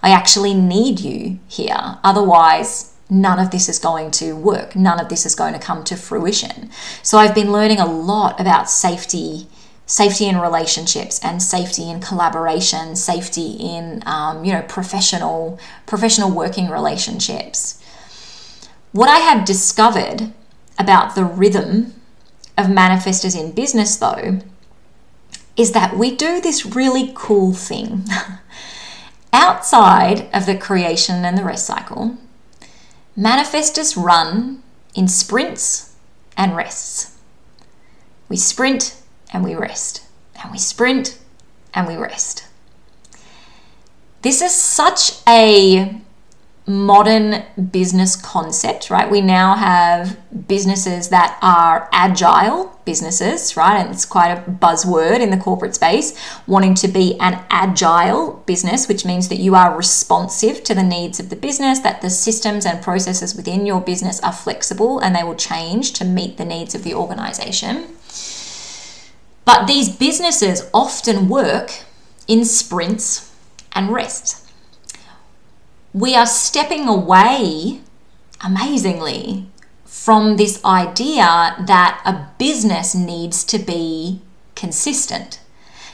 I 0.01 0.11
actually 0.11 0.53
need 0.53 1.01
you 1.01 1.39
here. 1.47 1.99
Otherwise, 2.03 2.90
none 3.11 3.39
of 3.39 3.51
this 3.51 3.67
is 3.67 3.77
going 3.77 4.09
to 4.09 4.33
work. 4.33 4.73
None 4.73 4.99
of 4.99 5.09
this 5.09 5.25
is 5.25 5.35
going 5.35 5.53
to 5.53 5.59
come 5.59 5.83
to 5.83 5.97
fruition. 5.97 6.71
So 7.03 7.17
I've 7.17 7.35
been 7.35 7.51
learning 7.51 7.79
a 7.79 7.85
lot 7.85 8.39
about 8.39 8.69
safety, 8.69 9.47
safety 9.85 10.27
in 10.27 10.39
relationships, 10.39 11.19
and 11.21 11.43
safety 11.43 11.89
in 11.89 11.99
collaboration, 11.99 12.95
safety 12.95 13.51
in 13.59 14.01
um, 14.05 14.45
you 14.45 14.53
know 14.53 14.63
professional 14.63 15.59
professional 15.85 16.31
working 16.31 16.69
relationships. 16.69 17.83
What 18.93 19.09
I 19.09 19.19
have 19.19 19.45
discovered 19.45 20.31
about 20.79 21.13
the 21.13 21.25
rhythm 21.25 21.93
of 22.57 22.67
manifestors 22.67 23.37
in 23.39 23.51
business, 23.51 23.97
though, 23.97 24.39
is 25.57 25.73
that 25.73 25.97
we 25.97 26.15
do 26.15 26.39
this 26.39 26.65
really 26.65 27.11
cool 27.13 27.53
thing. 27.53 28.05
Outside 29.33 30.29
of 30.33 30.45
the 30.45 30.57
creation 30.57 31.23
and 31.23 31.37
the 31.37 31.43
rest 31.43 31.65
cycle, 31.65 32.17
Manifestors 33.17 34.01
run 34.01 34.63
in 34.95 35.07
sprints 35.07 35.95
and 36.37 36.55
rests. 36.55 37.17
We 38.29 38.37
sprint 38.37 39.01
and 39.33 39.43
we 39.43 39.55
rest, 39.55 40.05
and 40.41 40.51
we 40.51 40.57
sprint 40.57 41.19
and 41.73 41.87
we 41.87 41.95
rest. 41.95 42.47
This 44.21 44.41
is 44.41 44.53
such 44.53 45.13
a 45.27 46.01
modern 46.71 47.43
business 47.71 48.15
concept, 48.15 48.89
right? 48.89 49.09
We 49.09 49.21
now 49.21 49.55
have 49.55 50.17
businesses 50.47 51.09
that 51.09 51.37
are 51.41 51.89
agile 51.91 52.77
businesses, 52.85 53.55
right? 53.57 53.79
And 53.79 53.91
it's 53.91 54.05
quite 54.05 54.31
a 54.31 54.41
buzzword 54.49 55.19
in 55.19 55.29
the 55.29 55.37
corporate 55.37 55.75
space, 55.75 56.17
wanting 56.47 56.75
to 56.75 56.87
be 56.87 57.19
an 57.19 57.43
agile 57.49 58.43
business, 58.45 58.87
which 58.87 59.05
means 59.05 59.29
that 59.29 59.39
you 59.39 59.55
are 59.55 59.75
responsive 59.75 60.63
to 60.63 60.73
the 60.73 60.83
needs 60.83 61.19
of 61.19 61.29
the 61.29 61.35
business, 61.35 61.79
that 61.79 62.01
the 62.01 62.09
systems 62.09 62.65
and 62.65 62.81
processes 62.81 63.35
within 63.35 63.65
your 63.65 63.81
business 63.81 64.19
are 64.21 64.33
flexible 64.33 64.99
and 64.99 65.15
they 65.15 65.23
will 65.23 65.35
change 65.35 65.93
to 65.93 66.05
meet 66.05 66.37
the 66.37 66.45
needs 66.45 66.73
of 66.73 66.83
the 66.83 66.93
organization. 66.93 67.87
But 69.45 69.65
these 69.67 69.95
businesses 69.95 70.69
often 70.73 71.27
work 71.27 71.83
in 72.27 72.45
sprints 72.45 73.31
and 73.73 73.89
rests 73.89 74.40
we 75.93 76.15
are 76.15 76.25
stepping 76.25 76.87
away 76.87 77.81
amazingly 78.43 79.47
from 79.85 80.37
this 80.37 80.63
idea 80.63 81.55
that 81.67 82.01
a 82.05 82.29
business 82.37 82.95
needs 82.95 83.43
to 83.43 83.59
be 83.59 84.21
consistent, 84.55 85.39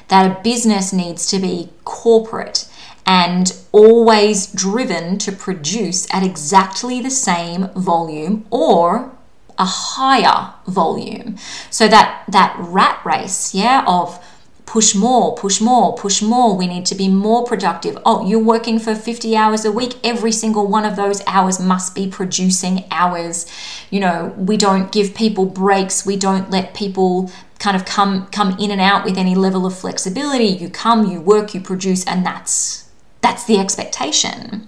that 0.08 0.26
a 0.26 0.42
business 0.44 0.94
needs 0.94 1.26
to 1.28 1.40
be 1.40 1.70
corporate 1.84 2.70
and 3.06 3.58
always 3.72 4.48
driven 4.48 5.18
to 5.18 5.32
produce 5.32 6.08
at 6.14 6.24
exactly 6.24 7.02
the 7.02 7.10
same 7.10 7.70
volume 7.70 8.46
or 8.52 9.12
a 9.58 9.66
higher 9.66 10.54
volume. 10.68 11.38
So 11.70 11.88
that 11.88 12.24
that 12.28 12.56
rat 12.60 13.04
race, 13.04 13.56
yeah, 13.56 13.84
of 13.88 14.24
push 14.68 14.94
more, 14.94 15.34
push 15.36 15.60
more, 15.60 15.96
push 15.96 16.22
more. 16.22 16.56
We 16.56 16.68
need 16.68 16.86
to 16.88 16.96
be 16.96 17.08
more 17.08 17.44
productive. 17.44 17.98
Oh, 18.06 18.28
you're 18.28 18.44
working 18.44 18.78
for 18.78 18.94
50 18.94 19.36
hours 19.36 19.66
a 19.66 19.72
week. 19.72 19.96
Every 20.04 20.32
single 20.32 20.68
one 20.68 20.86
of 20.86 20.96
those 20.96 21.24
hours 21.26 21.60
must 21.60 21.96
be 21.96 22.08
producing 22.08 22.84
hours. 22.92 23.48
You 23.90 24.02
know, 24.02 24.36
we 24.38 24.58
don't 24.58 24.92
give 24.92 25.16
people 25.16 25.46
breaks. 25.46 26.06
We 26.06 26.18
don't 26.18 26.52
let 26.52 26.76
people 26.76 27.32
kind 27.60 27.76
of 27.76 27.86
come 27.86 28.28
come 28.28 28.56
in 28.60 28.70
and 28.70 28.82
out 28.82 29.04
with 29.04 29.18
any 29.18 29.34
level 29.34 29.66
of 29.66 29.76
flexibility. 29.76 30.46
You 30.46 30.70
come, 30.70 31.10
you 31.10 31.22
work, 31.22 31.56
you 31.56 31.62
produce 31.62 32.06
and 32.06 32.26
that's 32.26 32.90
that's 33.22 33.46
the 33.46 33.58
expectation. 33.58 34.68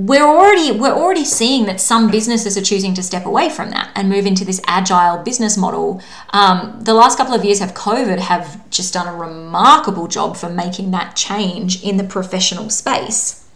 We're 0.00 0.24
already 0.24 0.72
we're 0.72 0.94
already 0.94 1.24
seeing 1.24 1.66
that 1.66 1.78
some 1.78 2.10
businesses 2.10 2.56
are 2.56 2.62
choosing 2.62 2.94
to 2.94 3.02
step 3.02 3.26
away 3.26 3.50
from 3.50 3.70
that 3.70 3.90
and 3.94 4.08
move 4.08 4.24
into 4.24 4.44
this 4.44 4.60
agile 4.66 5.22
business 5.22 5.58
model. 5.58 6.00
Um, 6.30 6.80
the 6.80 6.94
last 6.94 7.18
couple 7.18 7.34
of 7.34 7.44
years 7.44 7.60
of 7.60 7.74
COVID 7.74 8.18
have 8.18 8.68
just 8.70 8.94
done 8.94 9.06
a 9.06 9.14
remarkable 9.14 10.06
job 10.06 10.36
for 10.36 10.48
making 10.48 10.90
that 10.92 11.16
change 11.16 11.82
in 11.82 11.98
the 11.98 12.04
professional 12.04 12.70
space. 12.70 13.46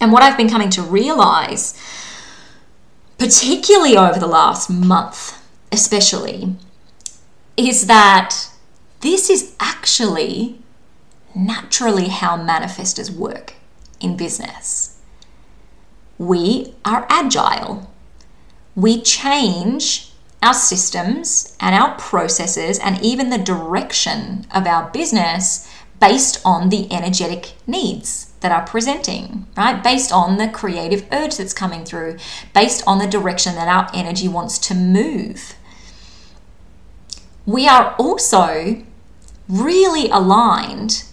And 0.00 0.12
what 0.12 0.22
I've 0.22 0.36
been 0.36 0.50
coming 0.50 0.70
to 0.70 0.82
realize, 0.82 1.78
particularly 3.18 3.96
over 3.96 4.18
the 4.18 4.26
last 4.26 4.68
month, 4.68 5.42
especially, 5.72 6.56
is 7.56 7.86
that 7.86 8.48
this 9.00 9.30
is 9.30 9.54
actually 9.60 10.58
naturally 11.34 12.08
how 12.08 12.36
manifestors 12.36 13.10
work 13.10 13.54
in 14.00 14.16
business 14.16 14.89
we 16.20 16.74
are 16.84 17.06
agile. 17.08 17.90
We 18.76 19.00
change 19.00 20.12
our 20.42 20.52
systems 20.52 21.56
and 21.58 21.74
our 21.74 21.96
processes 21.96 22.78
and 22.78 23.00
even 23.02 23.30
the 23.30 23.38
direction 23.38 24.46
of 24.54 24.66
our 24.66 24.90
business 24.90 25.66
based 25.98 26.38
on 26.44 26.68
the 26.68 26.92
energetic 26.92 27.54
needs 27.66 28.34
that 28.40 28.52
are 28.52 28.66
presenting, 28.66 29.46
right? 29.56 29.82
Based 29.82 30.12
on 30.12 30.36
the 30.36 30.48
creative 30.48 31.06
urge 31.10 31.38
that's 31.38 31.54
coming 31.54 31.86
through, 31.86 32.18
based 32.54 32.84
on 32.86 32.98
the 32.98 33.06
direction 33.06 33.54
that 33.54 33.68
our 33.68 33.88
energy 33.94 34.28
wants 34.28 34.58
to 34.58 34.74
move. 34.74 35.54
We 37.46 37.66
are 37.66 37.94
also 37.98 38.84
really 39.48 40.10
aligned 40.10 41.04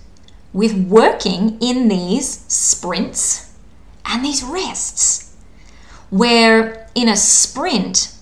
with 0.52 0.74
working 0.74 1.58
in 1.62 1.88
these 1.88 2.40
sprints 2.50 3.47
and 4.08 4.24
these 4.24 4.44
rests, 4.44 5.36
where 6.10 6.88
in 6.96 7.10
a 7.10 7.18
sprint, 7.18 8.14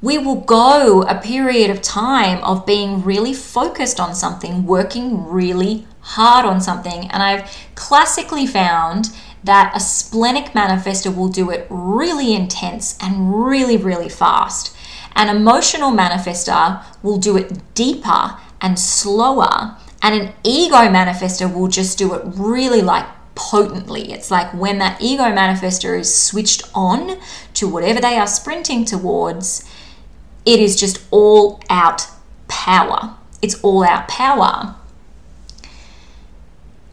we 0.00 0.18
will 0.18 0.40
go 0.40 1.02
a 1.02 1.20
period 1.20 1.70
of 1.70 1.82
time 1.82 2.42
of 2.44 2.66
being 2.66 3.02
really 3.02 3.34
focused 3.34 3.98
on 3.98 4.14
something, 4.14 4.64
working 4.64 5.26
really 5.26 5.86
hard 6.00 6.46
on 6.46 6.60
something. 6.60 7.08
And 7.10 7.22
I've 7.22 7.50
classically 7.74 8.46
found 8.46 9.10
that 9.42 9.72
a 9.74 9.80
splenic 9.80 10.46
manifestor 10.46 11.14
will 11.14 11.28
do 11.28 11.50
it 11.50 11.66
really 11.70 12.34
intense 12.34 12.96
and 13.00 13.44
really, 13.44 13.76
really 13.76 14.08
fast. 14.08 14.76
An 15.14 15.34
emotional 15.34 15.90
manifestor 15.90 16.84
will 17.02 17.18
do 17.18 17.36
it 17.36 17.74
deeper 17.74 18.36
and 18.60 18.78
slower. 18.78 19.76
And 20.00 20.14
an 20.14 20.32
ego 20.44 20.76
manifestor 20.76 21.52
will 21.52 21.68
just 21.68 21.98
do 21.98 22.14
it 22.14 22.22
really 22.24 22.82
like 22.82 23.06
potently. 23.38 24.12
It's 24.12 24.30
like 24.30 24.52
when 24.52 24.78
that 24.78 25.00
ego 25.00 25.24
manifestor 25.24 25.98
is 25.98 26.12
switched 26.12 26.68
on 26.74 27.18
to 27.54 27.68
whatever 27.68 28.00
they 28.00 28.18
are 28.18 28.26
sprinting 28.26 28.84
towards, 28.84 29.64
it 30.44 30.60
is 30.60 30.78
just 30.78 31.06
all 31.10 31.62
out 31.70 32.08
power. 32.48 33.14
It's 33.40 33.62
all 33.62 33.84
out 33.84 34.08
power. 34.08 34.74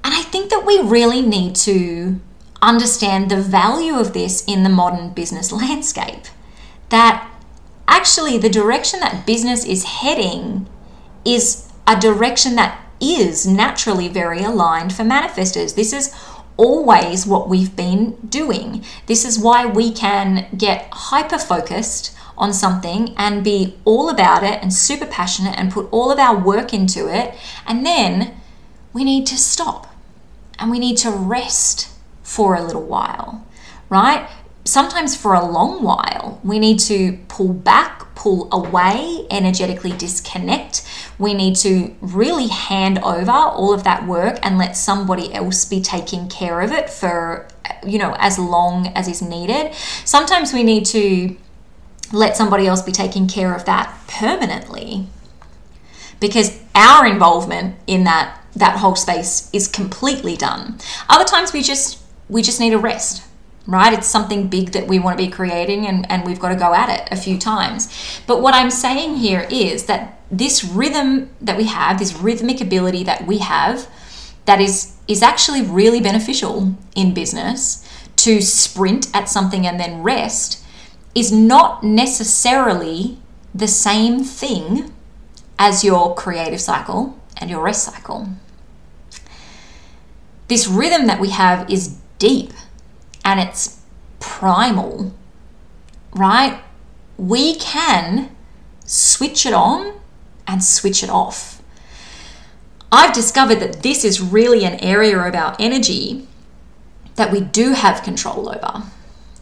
And 0.04 0.14
I 0.14 0.22
think 0.22 0.52
that 0.52 0.66
we 0.66 0.80
really 0.80 1.22
need 1.22 1.56
to 1.58 2.20
understand 2.62 3.32
the 3.32 3.42
value 3.42 3.96
of 3.96 4.14
this 4.14 4.46
in 4.46 4.62
the 4.62 4.70
modern 4.70 5.10
business 5.10 5.52
landscape. 5.52 6.26
That 6.90 7.28
actually, 7.88 8.38
the 8.38 8.50
direction 8.50 9.00
that 9.00 9.26
business 9.26 9.66
is 9.66 9.84
heading 9.84 10.68
is 11.26 11.72
a 11.88 12.00
direction 12.00 12.56
that 12.56 12.86
is 13.02 13.46
naturally 13.46 14.08
very 14.08 14.42
aligned 14.42 14.94
for 14.94 15.04
manifestors. 15.04 15.76
This 15.76 15.92
is 15.92 16.14
always 16.58 17.26
what 17.26 17.50
we've 17.50 17.76
been 17.76 18.16
doing. 18.28 18.84
This 19.08 19.26
is 19.26 19.40
why 19.40 19.66
we 19.66 19.92
can 19.92 20.48
get 20.58 20.88
hyper 20.92 21.38
focused 21.38 22.16
on 22.38 22.54
something 22.54 23.14
and 23.18 23.44
be 23.44 23.76
all 23.86 24.10
about 24.10 24.44
it 24.44 24.62
and 24.62 24.74
super 24.74 25.06
passionate 25.06 25.58
and 25.58 25.72
put 25.72 25.88
all 25.92 26.12
of 26.12 26.20
our 26.20 26.38
work 26.38 26.74
into 26.74 27.08
it. 27.08 27.34
And 27.66 27.86
then 27.86 28.36
we 28.94 29.04
need 29.04 29.26
to 29.28 29.38
stop 29.38 29.94
and 30.60 30.72
we 30.72 30.80
need 30.80 30.98
to 30.98 31.12
rest 31.12 31.90
for 32.24 32.56
a 32.56 32.64
little 32.64 32.84
while, 32.84 33.46
right? 33.90 34.28
Sometimes 34.66 35.16
for 35.16 35.34
a 35.34 35.46
long 35.46 35.84
while, 35.84 36.42
we 36.44 36.60
need 36.60 36.80
to 36.80 37.20
pull 37.28 37.54
back 37.54 38.06
pull 38.26 38.50
away, 38.52 39.28
energetically 39.30 39.92
disconnect. 39.92 40.84
We 41.20 41.36
need 41.36 41.56
to 41.58 41.96
really 42.02 42.48
hand 42.48 42.98
over 43.00 43.30
all 43.30 43.72
of 43.72 43.84
that 43.84 44.08
work 44.08 44.40
and 44.42 44.58
let 44.58 44.76
somebody 44.76 45.32
else 45.32 45.64
be 45.66 45.80
taking 45.80 46.28
care 46.28 46.62
of 46.62 46.72
it 46.72 46.90
for, 46.90 47.48
you 47.86 48.00
know, 48.00 48.16
as 48.18 48.40
long 48.40 48.88
as 48.96 49.08
is 49.08 49.22
needed. 49.22 49.76
Sometimes 50.06 50.54
we 50.54 50.64
need 50.64 50.86
to 50.88 51.38
let 52.12 52.36
somebody 52.36 52.66
else 52.66 52.82
be 52.82 52.92
taking 52.92 53.28
care 53.28 53.54
of 53.54 53.66
that 53.66 53.96
permanently 54.08 55.06
because 56.20 56.60
our 56.74 57.06
involvement 57.06 57.76
in 57.86 58.06
that 58.06 58.42
that 58.56 58.78
whole 58.78 58.96
space 58.96 59.50
is 59.52 59.68
completely 59.68 60.36
done. 60.38 60.80
Other 61.10 61.26
times 61.26 61.52
we 61.54 61.62
just 61.62 62.00
we 62.30 62.42
just 62.42 62.60
need 62.60 62.74
a 62.74 62.78
rest 62.78 63.22
right? 63.68 63.94
It's 63.94 64.08
something 64.08 64.48
big 64.48 64.72
that 64.72 64.88
we 64.88 65.00
want 65.00 65.18
to 65.18 65.26
be 65.26 65.32
creating 65.32 65.88
and, 65.88 66.10
and 66.12 66.26
we've 66.26 66.40
got 66.40 66.50
to 66.50 66.56
go 66.56 66.74
at 66.74 66.90
it 66.90 67.08
a 67.12 67.16
few 67.16 67.38
times. 67.38 68.22
But 68.28 68.42
what 68.42 68.54
I'm 68.54 68.72
saying 68.72 69.16
here 69.16 69.48
is 69.50 69.86
that 69.86 70.20
this 70.32 70.64
rhythm 70.64 71.30
that 71.42 71.58
we 71.58 71.66
have, 71.66 72.00
this 72.00 72.16
rhythmic 72.16 72.62
ability 72.62 73.04
that 73.04 73.26
we 73.26 73.40
have, 73.40 73.88
that 74.46 74.62
is 74.62 74.96
is 75.08 75.22
actually 75.22 75.62
really 75.62 76.02
beneficial 76.02 76.76
in 76.96 77.14
business 77.14 77.88
to 78.16 78.42
sprint 78.42 79.08
at 79.14 79.30
something 79.30 79.68
and 79.68 79.80
then 79.80 80.02
rest 80.02 80.64
is 81.14 81.32
not 81.32 81.84
necessarily 81.84 83.20
the 83.54 83.68
same 83.68 84.24
thing 84.24 84.92
as 85.60 85.84
your 85.84 86.16
creative 86.16 86.60
cycle 86.60 87.18
and 87.38 87.50
your 87.50 87.62
rest 87.62 87.84
cycle. 87.84 88.28
This 90.48 90.68
rhythm 90.68 91.08
that 91.08 91.20
we 91.20 91.30
have 91.30 91.70
is 91.70 91.98
deep 92.18 92.52
and 93.26 93.40
it's 93.40 93.82
primal, 94.20 95.12
right? 96.14 96.62
We 97.18 97.56
can 97.56 98.30
switch 98.86 99.46
it 99.46 99.54
on 99.54 100.00
and 100.48 100.64
switch 100.64 101.04
it 101.04 101.10
off. 101.10 101.62
I've 102.92 103.14
discovered 103.14 103.56
that 103.56 103.82
this 103.82 104.06
is 104.06 104.22
really 104.22 104.64
an 104.64 104.76
area 104.76 105.20
of 105.20 105.34
our 105.34 105.56
energy 105.60 106.28
that 107.16 107.32
we 107.32 107.42
do 107.42 107.74
have 107.74 108.04
control 108.04 108.48
over, 108.48 108.84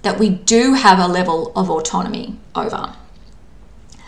that 0.02 0.18
we 0.18 0.30
do 0.30 0.74
have 0.74 0.98
a 0.98 1.08
level 1.08 1.52
of 1.56 1.70
autonomy 1.70 2.40
over. 2.56 2.96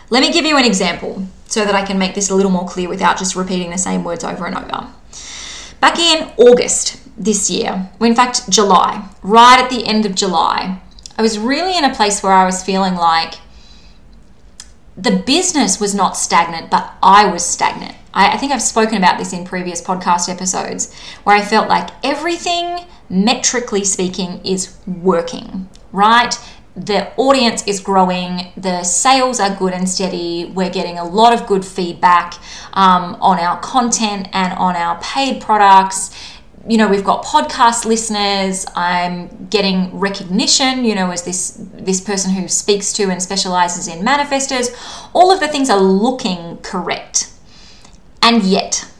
Let 0.08 0.20
me 0.20 0.32
give 0.32 0.44
you 0.44 0.56
an 0.56 0.64
example 0.64 1.26
so 1.46 1.64
that 1.64 1.74
I 1.74 1.84
can 1.84 1.98
make 1.98 2.14
this 2.14 2.30
a 2.30 2.34
little 2.34 2.50
more 2.50 2.66
clear 2.66 2.88
without 2.88 3.18
just 3.18 3.36
repeating 3.36 3.70
the 3.70 3.78
same 3.78 4.04
words 4.04 4.24
over 4.24 4.46
and 4.46 4.56
over. 4.56 4.88
Back 5.80 5.98
in 5.98 6.32
August, 6.38 7.05
this 7.16 7.50
year, 7.50 7.90
in 8.00 8.14
fact, 8.14 8.48
July, 8.50 9.08
right 9.22 9.62
at 9.62 9.70
the 9.70 9.86
end 9.86 10.04
of 10.04 10.14
July, 10.14 10.80
I 11.16 11.22
was 11.22 11.38
really 11.38 11.76
in 11.76 11.84
a 11.84 11.94
place 11.94 12.22
where 12.22 12.32
I 12.32 12.44
was 12.44 12.62
feeling 12.62 12.94
like 12.94 13.34
the 14.96 15.22
business 15.26 15.80
was 15.80 15.94
not 15.94 16.16
stagnant, 16.16 16.70
but 16.70 16.94
I 17.02 17.30
was 17.30 17.44
stagnant. 17.44 17.94
I, 18.12 18.32
I 18.32 18.36
think 18.36 18.52
I've 18.52 18.62
spoken 18.62 18.98
about 18.98 19.18
this 19.18 19.32
in 19.32 19.44
previous 19.44 19.82
podcast 19.82 20.28
episodes 20.28 20.94
where 21.24 21.36
I 21.36 21.42
felt 21.42 21.68
like 21.68 21.90
everything, 22.04 22.86
metrically 23.08 23.84
speaking, 23.84 24.44
is 24.44 24.76
working, 24.86 25.68
right? 25.92 26.38
the 26.76 27.10
audience 27.16 27.66
is 27.66 27.80
growing, 27.80 28.52
the 28.56 28.84
sales 28.84 29.40
are 29.40 29.54
good 29.56 29.72
and 29.72 29.88
steady, 29.88 30.52
we're 30.54 30.68
getting 30.68 30.98
a 30.98 31.04
lot 31.04 31.32
of 31.32 31.46
good 31.46 31.64
feedback 31.64 32.34
um, 32.74 33.16
on 33.20 33.38
our 33.38 33.58
content 33.60 34.28
and 34.34 34.52
on 34.58 34.76
our 34.76 35.00
paid 35.00 35.40
products 35.40 36.14
you 36.68 36.78
know 36.78 36.88
we've 36.88 37.04
got 37.04 37.24
podcast 37.24 37.84
listeners. 37.84 38.66
I'm 38.74 39.46
getting 39.48 39.98
recognition 39.98 40.84
you 40.84 40.94
know 40.94 41.10
as 41.10 41.22
this 41.22 41.56
this 41.74 42.00
person 42.00 42.32
who 42.32 42.48
speaks 42.48 42.92
to 42.94 43.04
and 43.04 43.22
specializes 43.22 43.88
in 43.88 44.04
manifestors. 44.04 44.68
All 45.14 45.32
of 45.32 45.40
the 45.40 45.48
things 45.48 45.70
are 45.70 45.80
looking 45.80 46.58
correct. 46.58 47.32
And 48.22 48.42
yet 48.42 48.90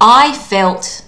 i 0.00 0.32
felt 0.32 1.04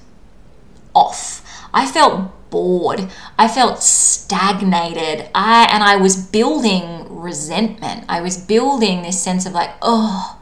off. 0.95 1.43
I 1.75 1.87
felt 1.87 2.31
bored. 2.51 3.11
I 3.37 3.49
felt 3.49 3.83
stagnated. 3.83 5.29
I 5.35 5.69
and 5.71 5.83
i 5.83 5.97
was 5.97 6.17
building 6.17 7.07
resentment. 7.11 8.05
I 8.09 8.21
was 8.21 8.39
building 8.39 9.03
this 9.03 9.23
sense 9.23 9.47
of 9.47 9.53
like 9.53 9.71
oh 9.83 10.41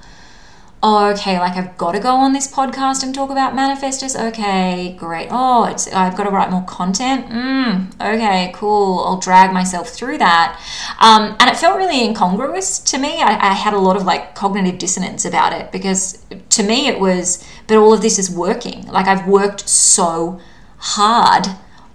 oh, 0.82 1.10
okay, 1.12 1.38
like 1.38 1.56
I've 1.56 1.78
got 1.78 1.92
to 1.92 2.00
go 2.00 2.16
on 2.16 2.32
this 2.32 2.50
podcast 2.50 3.04
and 3.04 3.14
talk 3.14 3.30
about 3.30 3.54
manifestors. 3.54 4.18
Okay, 4.30 4.96
great. 4.98 5.28
Oh, 5.30 5.64
it's 5.64 5.86
I've 5.92 6.16
got 6.16 6.24
to 6.24 6.30
write 6.30 6.50
more 6.50 6.64
content. 6.64 7.26
Mm, 7.28 7.94
okay, 8.00 8.50
cool. 8.54 9.00
I'll 9.04 9.18
drag 9.18 9.52
myself 9.52 9.90
through 9.90 10.18
that. 10.18 10.60
Um, 10.98 11.36
and 11.38 11.48
it 11.48 11.56
felt 11.56 11.76
really 11.76 12.04
incongruous 12.04 12.80
to 12.80 12.98
me. 12.98 13.22
I, 13.22 13.50
I 13.50 13.52
had 13.52 13.74
a 13.74 13.78
lot 13.78 13.96
of 13.96 14.04
like 14.04 14.34
cognitive 14.34 14.78
dissonance 14.78 15.24
about 15.24 15.52
it 15.52 15.70
because 15.70 16.18
to 16.50 16.62
me 16.64 16.88
it 16.88 16.98
was, 16.98 17.46
but 17.68 17.76
all 17.76 17.92
of 17.92 18.02
this 18.02 18.18
is 18.18 18.28
working. 18.28 18.86
Like 18.88 19.06
I've 19.06 19.28
worked 19.28 19.68
so 19.68 20.40
hard 20.78 21.46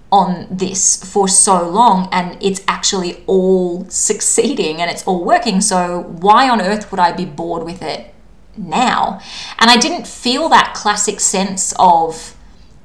on 0.10 0.48
this 0.50 1.04
for 1.04 1.28
so 1.28 1.70
long 1.70 2.08
and 2.14 2.42
it's 2.42 2.62
actually 2.70 3.22
all 3.28 3.86
succeeding 3.90 4.82
and 4.82 4.90
it's 4.90 5.06
all 5.06 5.26
working. 5.26 5.60
So, 5.60 6.04
why 6.04 6.48
on 6.48 6.62
earth 6.62 6.90
would 6.92 7.00
I 7.02 7.12
be 7.12 7.26
bored 7.26 7.66
with 7.66 7.82
it 7.82 8.14
now? 8.58 9.20
And 9.60 9.70
I 9.70 9.78
didn't 9.78 10.08
feel 10.08 10.50
that 10.50 10.74
classic 10.76 11.20
sense 11.20 11.74
of, 11.80 12.36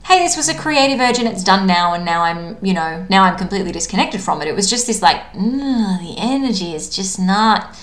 hey, 0.04 0.20
this 0.20 0.36
was 0.36 0.48
a 0.48 0.54
creative 0.54 1.00
urge 1.00 1.18
and 1.18 1.28
it's 1.28 1.44
done 1.44 1.66
now, 1.66 1.94
and 1.94 2.04
now 2.04 2.22
I'm, 2.22 2.56
you 2.64 2.74
know, 2.74 3.06
now 3.08 3.24
I'm 3.24 3.36
completely 3.36 3.72
disconnected 3.72 4.20
from 4.20 4.42
it. 4.42 4.48
It 4.48 4.54
was 4.54 4.68
just 4.68 4.86
this 4.86 5.02
like, 5.02 5.32
the 5.32 6.14
energy 6.18 6.74
is 6.74 6.88
just 6.88 7.18
not 7.18 7.76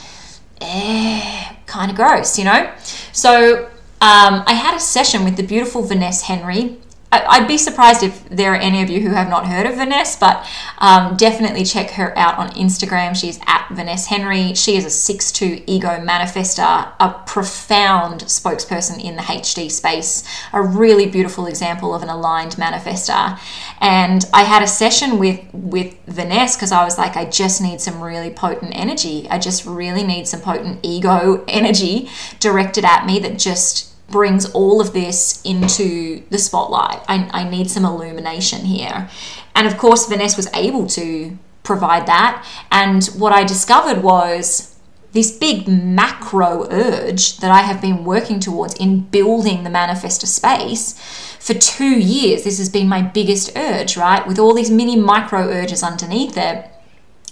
eh, 0.62 1.56
kind 1.66 1.90
of 1.92 1.98
gross, 1.98 2.38
you 2.38 2.46
know? 2.46 2.72
So, 3.12 3.70
um, 4.02 4.44
I 4.48 4.54
had 4.54 4.76
a 4.76 4.80
session 4.80 5.26
with 5.26 5.36
the 5.36 5.44
beautiful 5.44 5.82
Vanessa 5.82 6.26
Henry 6.26 6.78
I'd 7.12 7.48
be 7.48 7.58
surprised 7.58 8.04
if 8.04 8.30
there 8.30 8.54
are 8.54 8.58
any 8.58 8.84
of 8.84 8.90
you 8.90 9.02
who 9.02 9.10
have 9.10 9.30
not 9.30 9.48
heard 9.48 9.66
of 9.66 9.76
Vanessa, 9.76 10.18
but 10.20 10.48
um, 10.78 11.18
definitely 11.18 11.64
check 11.64 11.90
her 11.92 12.16
out 12.16 12.38
on 12.38 12.50
Instagram. 12.52 13.16
She's 13.16 13.40
at 13.48 13.68
Vanessa 13.72 14.10
Henry. 14.10 14.54
She 14.54 14.76
is 14.76 14.86
a 14.86 15.14
6'2 15.14 15.64
ego 15.66 15.88
manifestor, 16.00 16.92
a 17.00 17.24
profound 17.26 18.22
spokesperson 18.26 19.04
in 19.04 19.16
the 19.16 19.24
HD 19.24 19.72
space, 19.72 20.24
a 20.54 20.62
really 20.62 21.08
beautiful 21.08 21.48
example 21.48 21.96
of 21.96 22.04
an 22.04 22.10
aligned 22.10 22.54
manifestor. 22.54 23.40
And 23.82 24.26
I 24.32 24.44
had 24.44 24.62
a 24.62 24.68
session 24.68 25.18
with, 25.18 25.42
with 25.52 25.98
Vanessa 26.06 26.58
because 26.58 26.72
I 26.72 26.84
was 26.84 27.00
like, 27.00 27.16
I 27.16 27.26
just 27.26 27.60
need 27.60 27.82
some 27.82 28.02
really 28.02 28.30
potent 28.30 28.74
energy. 28.76 29.28
I 29.30 29.40
just 29.40 29.66
really 29.66 30.04
need 30.04 30.28
some 30.28 30.42
potent 30.42 30.80
ego 30.84 31.44
energy 31.48 32.10
directed 32.40 32.86
at 32.86 33.08
me 33.08 33.18
that 33.20 33.40
just 33.40 33.89
brings 34.12 34.50
all 34.52 34.82
of 34.82 34.94
this 34.94 35.42
into 35.44 36.24
the 36.30 36.38
spotlight. 36.38 37.02
I, 37.08 37.30
I 37.32 37.50
need 37.50 37.70
some 37.70 37.86
illumination 37.86 38.66
here. 38.66 39.10
And 39.56 39.68
of 39.68 39.78
course, 39.78 40.08
Vanessa 40.08 40.38
was 40.38 40.50
able 40.54 40.88
to 40.88 41.38
provide 41.64 42.06
that. 42.08 42.46
And 42.72 43.06
what 43.18 43.34
I 43.34 43.44
discovered 43.44 44.02
was 44.04 44.76
this 45.12 45.32
big 45.32 45.68
macro 45.68 46.68
urge 46.70 47.38
that 47.38 47.52
I 47.52 47.62
have 47.62 47.82
been 47.82 48.06
working 48.06 48.40
towards 48.40 48.76
in 48.76 49.02
building 49.02 49.64
the 49.64 49.70
manifestor 49.70 50.28
space 50.28 51.00
for 51.40 51.54
two 51.54 52.00
years. 52.00 52.44
This 52.44 52.60
has 52.60 52.70
been 52.70 52.88
my 52.88 53.02
biggest 53.02 53.56
urge, 53.56 53.98
right? 53.98 54.26
With 54.28 54.38
all 54.38 54.54
these 54.54 54.70
mini 54.70 54.96
micro 54.96 55.48
urges 55.48 55.84
underneath 55.84 56.38
it. 56.38 56.70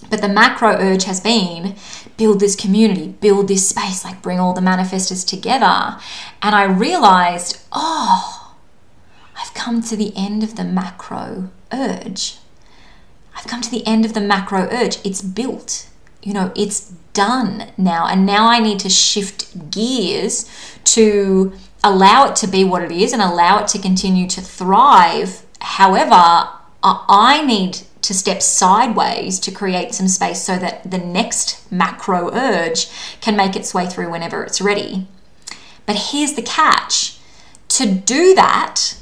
But 0.09 0.21
the 0.21 0.29
macro 0.29 0.69
urge 0.69 1.03
has 1.03 1.19
been 1.19 1.75
build 2.17 2.39
this 2.39 2.55
community, 2.55 3.07
build 3.07 3.47
this 3.47 3.69
space, 3.69 4.03
like 4.03 4.21
bring 4.21 4.39
all 4.39 4.53
the 4.53 4.61
manifestors 4.61 5.25
together. 5.25 5.97
And 6.41 6.55
I 6.55 6.63
realized, 6.63 7.59
oh, 7.71 8.55
I've 9.39 9.53
come 9.53 9.81
to 9.83 9.95
the 9.95 10.11
end 10.15 10.43
of 10.43 10.55
the 10.55 10.63
macro 10.63 11.51
urge. 11.71 12.37
I've 13.35 13.45
come 13.47 13.61
to 13.61 13.69
the 13.69 13.85
end 13.85 14.03
of 14.03 14.13
the 14.13 14.21
macro 14.21 14.67
urge. 14.71 14.97
It's 15.05 15.21
built, 15.21 15.87
you 16.23 16.33
know, 16.33 16.51
it's 16.55 16.91
done 17.13 17.71
now. 17.77 18.07
And 18.07 18.25
now 18.25 18.47
I 18.47 18.59
need 18.59 18.79
to 18.79 18.89
shift 18.89 19.71
gears 19.71 20.49
to 20.85 21.53
allow 21.83 22.27
it 22.29 22.35
to 22.37 22.47
be 22.47 22.63
what 22.63 22.81
it 22.81 22.91
is 22.91 23.13
and 23.13 23.21
allow 23.21 23.59
it 23.59 23.67
to 23.69 23.79
continue 23.79 24.27
to 24.27 24.41
thrive. 24.41 25.43
However, 25.59 26.49
I 26.83 27.43
need 27.45 27.81
to 28.01 28.13
step 28.13 28.41
sideways 28.41 29.39
to 29.39 29.51
create 29.51 29.93
some 29.93 30.07
space 30.07 30.41
so 30.41 30.57
that 30.57 30.89
the 30.89 30.97
next 30.97 31.69
macro 31.71 32.31
urge 32.33 32.89
can 33.21 33.35
make 33.35 33.55
its 33.55 33.73
way 33.73 33.87
through 33.87 34.11
whenever 34.11 34.43
it's 34.43 34.61
ready. 34.61 35.07
But 35.85 35.95
here's 36.11 36.33
the 36.33 36.41
catch 36.41 37.17
to 37.69 37.85
do 37.85 38.33
that, 38.35 38.95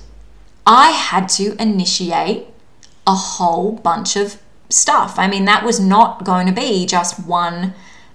I 0.65 0.91
had 0.91 1.29
to 1.29 1.55
initiate 1.61 2.47
a 3.05 3.13
whole 3.13 3.73
bunch 3.73 4.15
of 4.15 4.41
stuff. 4.69 5.19
I 5.19 5.27
mean, 5.27 5.45
that 5.45 5.63
was 5.63 5.79
not 5.79 6.23
going 6.23 6.47
to 6.47 6.53
be 6.53 6.85
just 6.85 7.25
one 7.25 7.73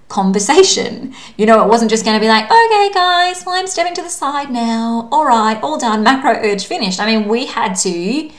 conversation. 0.09 1.13
You 1.37 1.47
know, 1.47 1.63
it 1.63 1.69
wasn't 1.69 1.89
just 1.89 2.05
going 2.05 2.15
to 2.15 2.23
be 2.23 2.27
like, 2.27 2.45
okay, 2.45 2.91
guys, 2.93 3.43
well, 3.45 3.55
I'm 3.55 3.65
stepping 3.65 3.95
to 3.95 4.03
the 4.03 4.09
side 4.09 4.51
now. 4.51 5.09
All 5.11 5.25
right, 5.25 5.59
all 5.63 5.79
done, 5.79 6.03
macro 6.03 6.33
urge 6.33 6.65
finished. 6.65 6.99
I 6.99 7.07
mean, 7.07 7.27
we 7.27 7.47
had 7.47 7.73
to 7.77 8.29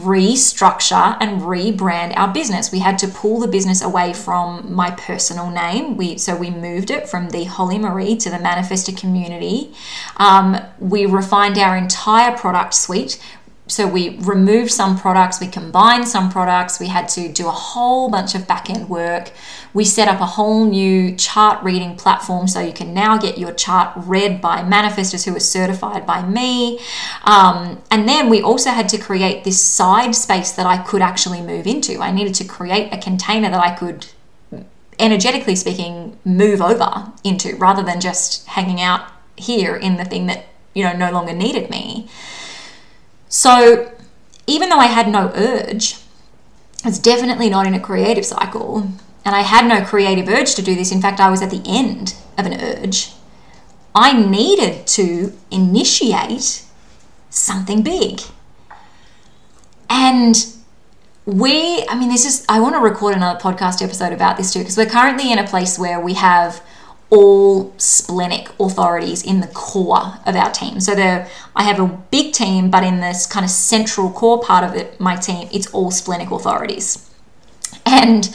restructure 0.00 1.16
and 1.20 1.42
rebrand 1.42 2.16
our 2.16 2.32
business. 2.32 2.70
We 2.70 2.78
had 2.80 2.98
to 2.98 3.08
pull 3.08 3.40
the 3.40 3.48
business 3.48 3.82
away 3.82 4.12
from 4.12 4.72
my 4.72 4.90
personal 4.92 5.50
name. 5.50 5.96
We 5.96 6.18
so 6.18 6.36
we 6.36 6.50
moved 6.50 6.90
it 6.90 7.08
from 7.08 7.30
the 7.30 7.44
Holly 7.44 7.78
Marie 7.78 8.16
to 8.16 8.30
the 8.30 8.36
Manifestor 8.36 8.96
community. 8.96 9.72
Um, 10.16 10.58
we 10.78 11.06
refined 11.06 11.58
our 11.58 11.76
entire 11.76 12.36
product 12.36 12.74
suite 12.74 13.20
so 13.68 13.86
we 13.86 14.16
removed 14.20 14.70
some 14.70 14.98
products, 14.98 15.40
we 15.40 15.46
combined 15.46 16.08
some 16.08 16.30
products, 16.30 16.80
we 16.80 16.86
had 16.86 17.06
to 17.10 17.30
do 17.30 17.46
a 17.46 17.52
whole 17.52 18.10
bunch 18.10 18.34
of 18.34 18.48
back 18.48 18.70
end 18.70 18.88
work. 18.88 19.30
We 19.74 19.84
set 19.84 20.08
up 20.08 20.20
a 20.20 20.26
whole 20.26 20.64
new 20.64 21.14
chart 21.14 21.62
reading 21.62 21.94
platform 21.94 22.48
so 22.48 22.60
you 22.60 22.72
can 22.72 22.94
now 22.94 23.18
get 23.18 23.36
your 23.36 23.52
chart 23.52 23.92
read 23.94 24.40
by 24.40 24.62
manifestors 24.62 25.26
who 25.26 25.36
are 25.36 25.40
certified 25.40 26.06
by 26.06 26.26
me. 26.26 26.80
Um, 27.24 27.82
and 27.90 28.08
then 28.08 28.30
we 28.30 28.40
also 28.40 28.70
had 28.70 28.88
to 28.88 28.98
create 28.98 29.44
this 29.44 29.62
side 29.62 30.14
space 30.14 30.50
that 30.52 30.64
I 30.64 30.78
could 30.78 31.02
actually 31.02 31.42
move 31.42 31.66
into. 31.66 32.00
I 32.00 32.10
needed 32.10 32.34
to 32.36 32.44
create 32.44 32.92
a 32.92 32.96
container 32.96 33.50
that 33.50 33.60
I 33.60 33.74
could 33.74 34.06
energetically 34.98 35.54
speaking 35.54 36.18
move 36.24 36.62
over 36.62 37.12
into 37.22 37.54
rather 37.56 37.82
than 37.82 38.00
just 38.00 38.46
hanging 38.46 38.80
out 38.80 39.02
here 39.36 39.76
in 39.76 39.96
the 39.96 40.04
thing 40.04 40.26
that 40.26 40.46
you 40.74 40.82
know 40.82 40.92
no 40.92 41.12
longer 41.12 41.32
needed 41.32 41.70
me 41.70 42.08
so 43.28 43.92
even 44.46 44.68
though 44.68 44.78
I 44.78 44.86
had 44.86 45.08
no 45.08 45.30
urge, 45.34 45.96
it's 46.84 46.98
definitely 46.98 47.50
not 47.50 47.66
in 47.66 47.74
a 47.74 47.80
creative 47.80 48.24
cycle, 48.24 48.88
and 49.24 49.34
I 49.34 49.42
had 49.42 49.66
no 49.66 49.84
creative 49.84 50.28
urge 50.28 50.54
to 50.54 50.62
do 50.62 50.74
this. 50.74 50.92
In 50.92 51.02
fact, 51.02 51.20
I 51.20 51.30
was 51.30 51.42
at 51.42 51.50
the 51.50 51.62
end 51.66 52.14
of 52.38 52.46
an 52.46 52.60
urge. 52.60 53.12
I 53.94 54.12
needed 54.12 54.86
to 54.88 55.32
initiate 55.50 56.64
something 57.30 57.82
big. 57.82 58.20
And 59.90 60.36
we, 61.26 61.84
I 61.88 61.98
mean, 61.98 62.08
this 62.08 62.24
is, 62.24 62.46
I 62.48 62.60
want 62.60 62.74
to 62.74 62.80
record 62.80 63.14
another 63.14 63.38
podcast 63.38 63.82
episode 63.82 64.12
about 64.12 64.36
this 64.36 64.52
too, 64.52 64.60
because 64.60 64.76
we're 64.76 64.86
currently 64.86 65.30
in 65.32 65.38
a 65.38 65.46
place 65.46 65.78
where 65.78 66.00
we 66.00 66.14
have 66.14 66.62
all 67.10 67.72
splenic 67.78 68.50
authorities 68.60 69.22
in 69.22 69.40
the 69.40 69.46
core 69.48 70.18
of 70.26 70.36
our 70.36 70.50
team. 70.50 70.80
So 70.80 70.94
there, 70.94 71.28
I 71.56 71.62
have 71.62 71.80
a 71.80 71.86
big 71.86 72.32
team, 72.32 72.70
but 72.70 72.82
in 72.84 73.00
this 73.00 73.26
kind 73.26 73.44
of 73.44 73.50
central 73.50 74.10
core 74.10 74.40
part 74.40 74.64
of 74.64 74.74
it, 74.74 75.00
my 75.00 75.16
team, 75.16 75.48
it's 75.52 75.72
all 75.72 75.90
splenic 75.90 76.30
authorities. 76.30 77.08
And 77.86 78.26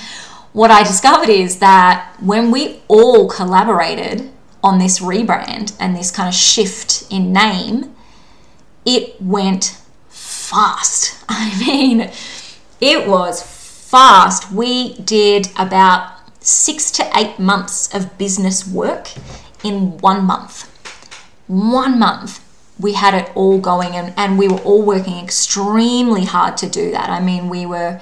what 0.54 0.72
I 0.72 0.84
discovered 0.84 1.30
is 1.30 1.60
that 1.60 2.16
when 2.20 2.52
we 2.52 2.82
all 2.88 3.30
collaborated 3.30 4.32
on 4.64 4.80
this 4.80 5.00
rebrand 5.00 5.76
and 5.80 5.96
this 5.96 6.10
kind 6.10 6.30
of 6.30 6.34
shift 6.34 7.06
in 7.12 7.34
name, 7.34 7.96
it 8.86 9.22
went 9.22 9.78
fast. 10.10 11.24
I 11.30 11.60
mean, 11.60 12.10
it 12.82 13.08
was 13.08 13.42
fast. 13.44 14.52
We 14.52 14.96
did 14.96 15.50
about 15.58 16.23
six 16.44 16.92
to 16.92 17.10
eight 17.18 17.40
months 17.40 17.94
of 17.94 18.18
business 18.18 18.68
work 18.68 19.10
in 19.64 19.98
one 20.00 20.26
month. 20.26 20.70
One 21.48 21.98
month, 21.98 22.40
we 22.80 22.94
had 22.94 23.14
it 23.14 23.32
all 23.36 23.60
going, 23.60 23.96
and, 23.96 24.14
and 24.18 24.38
we 24.38 24.48
were 24.48 24.60
all 24.60 24.84
working 24.84 25.18
extremely 25.24 26.26
hard 26.26 26.58
to 26.58 26.70
do 26.70 26.92
that. 26.92 27.10
I 27.10 27.20
mean, 27.20 27.50
we 27.50 27.66
were. 27.66 28.00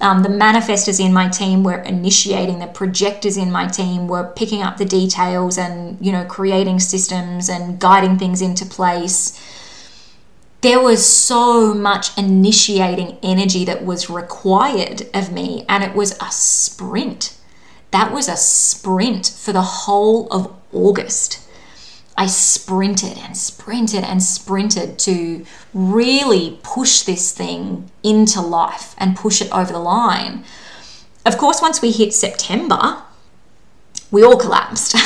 Um, 0.00 0.24
the 0.24 0.28
manifestors 0.28 0.98
in 0.98 1.12
my 1.12 1.28
team 1.28 1.62
were 1.62 1.78
initiating 1.78 2.58
the 2.58 2.66
projectors 2.66 3.36
in 3.36 3.52
my 3.52 3.68
team 3.68 4.08
were 4.08 4.32
picking 4.34 4.60
up 4.60 4.76
the 4.76 4.84
details 4.84 5.56
and 5.56 5.96
you 6.04 6.10
know 6.10 6.24
creating 6.24 6.80
systems 6.80 7.48
and 7.48 7.78
guiding 7.78 8.18
things 8.18 8.42
into 8.42 8.66
place 8.66 9.40
there 10.62 10.80
was 10.80 11.04
so 11.04 11.74
much 11.74 12.16
initiating 12.16 13.18
energy 13.22 13.64
that 13.64 13.84
was 13.84 14.08
required 14.08 15.02
of 15.12 15.32
me 15.32 15.64
and 15.68 15.84
it 15.84 15.94
was 15.94 16.12
a 16.20 16.30
sprint 16.30 17.36
that 17.92 18.12
was 18.12 18.28
a 18.28 18.36
sprint 18.36 19.26
for 19.26 19.52
the 19.52 19.62
whole 19.62 20.26
of 20.32 20.52
August. 20.72 21.38
I 22.16 22.26
sprinted 22.26 23.16
and 23.18 23.36
sprinted 23.36 24.04
and 24.04 24.22
sprinted 24.22 24.98
to 25.00 25.46
really 25.72 26.58
push 26.62 27.02
this 27.02 27.32
thing 27.32 27.90
into 28.02 28.40
life 28.40 28.94
and 28.98 29.16
push 29.16 29.40
it 29.40 29.52
over 29.52 29.72
the 29.72 29.78
line. 29.78 30.44
Of 31.24 31.38
course, 31.38 31.62
once 31.62 31.80
we 31.80 31.90
hit 31.90 32.12
September, 32.12 33.02
we 34.10 34.22
all 34.22 34.36
collapsed. 34.36 34.96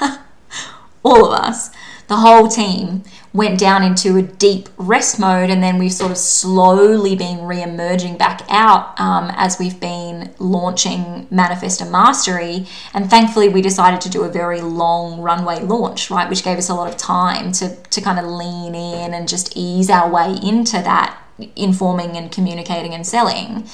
all 1.02 1.24
of 1.26 1.32
us, 1.32 1.70
the 2.08 2.16
whole 2.16 2.48
team 2.48 3.02
went 3.34 3.58
down 3.58 3.82
into 3.82 4.16
a 4.16 4.22
deep 4.22 4.68
rest 4.76 5.18
mode, 5.18 5.48
and 5.48 5.62
then 5.62 5.78
we've 5.78 5.92
sort 5.92 6.10
of 6.10 6.18
slowly 6.18 7.16
been 7.16 7.44
re 7.44 7.62
emerging 7.62 8.18
back 8.18 8.42
out 8.48 8.98
um, 9.00 9.30
as 9.34 9.58
we've 9.58 9.80
been 9.80 10.34
launching 10.38 11.26
Manifestor 11.32 11.90
Mastery. 11.90 12.66
And 12.92 13.08
thankfully, 13.08 13.48
we 13.48 13.62
decided 13.62 14.00
to 14.02 14.10
do 14.10 14.24
a 14.24 14.28
very 14.28 14.60
long 14.60 15.20
runway 15.20 15.60
launch, 15.60 16.10
right, 16.10 16.28
which 16.28 16.44
gave 16.44 16.58
us 16.58 16.68
a 16.68 16.74
lot 16.74 16.90
of 16.90 16.96
time 16.96 17.52
to, 17.52 17.74
to 17.74 18.00
kind 18.00 18.18
of 18.18 18.26
lean 18.26 18.74
in 18.74 19.14
and 19.14 19.26
just 19.28 19.56
ease 19.56 19.88
our 19.88 20.10
way 20.10 20.38
into 20.42 20.76
that 20.82 21.18
informing 21.56 22.16
and 22.16 22.30
communicating 22.30 22.92
and 22.92 23.06
selling. 23.06 23.66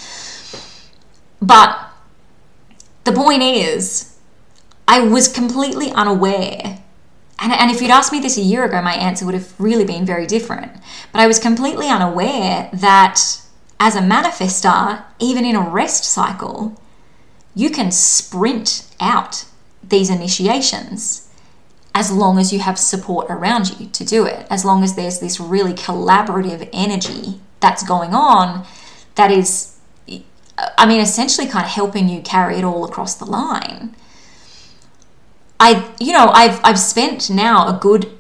But 1.43 1.79
the 3.05 3.13
point 3.13 3.43
is, 3.43 4.17
I 4.87 5.01
was 5.01 5.29
completely 5.29 5.91
unaware. 5.93 6.78
And, 7.41 7.53
and 7.53 7.71
if 7.71 7.81
you'd 7.81 7.91
asked 7.91 8.13
me 8.13 8.21
this 8.21 8.37
a 8.37 8.43
year 8.43 8.65
ago, 8.65 8.83
my 8.83 8.95
answer 8.95 9.25
would 9.25 9.35
have 9.35 9.59
really 9.59 9.85
been 9.85 10.05
very 10.05 10.27
different. 10.27 10.73
But 11.13 11.21
I 11.21 11.27
was 11.27 11.39
completely 11.39 11.89
unaware 11.89 12.69
that 12.73 13.21
as 13.79 13.95
a 13.95 14.01
manifestor, 14.01 15.05
even 15.21 15.45
in 15.45 15.55
a 15.55 15.61
rest 15.61 16.05
cycle, 16.05 16.81
you 17.55 17.71
can 17.71 17.91
sprint 17.91 18.87
out 19.01 19.45
these 19.83 20.11
initiations 20.11 21.29
as 21.95 22.13
long 22.13 22.39
as 22.39 22.53
you 22.53 22.61
have 22.61 22.79
support 22.79 23.27
around 23.29 23.79
you 23.79 23.89
to 23.89 24.05
do 24.05 24.25
it, 24.25 24.47
as 24.51 24.65
long 24.65 24.85
as 24.85 24.95
there's 24.95 25.21
this 25.21 25.41
really 25.41 25.73
collaborative 25.73 26.69
energy 26.73 27.41
that's 27.61 27.83
going 27.83 28.15
on 28.15 28.65
that 29.17 29.31
is 29.31 29.79
I 30.77 30.87
mean, 30.87 31.01
essentially 31.01 31.47
kind 31.47 31.65
of 31.65 31.71
helping 31.71 32.09
you 32.09 32.21
carry 32.21 32.57
it 32.57 32.65
all 32.65 32.85
across 32.85 33.15
the 33.15 33.25
line. 33.25 33.95
I, 35.61 35.93
you 35.99 36.13
know, 36.13 36.31
I've, 36.33 36.61
I've 36.63 36.79
spent 36.79 37.31
now 37.31 37.67
a 37.69 37.79
good 37.79 38.11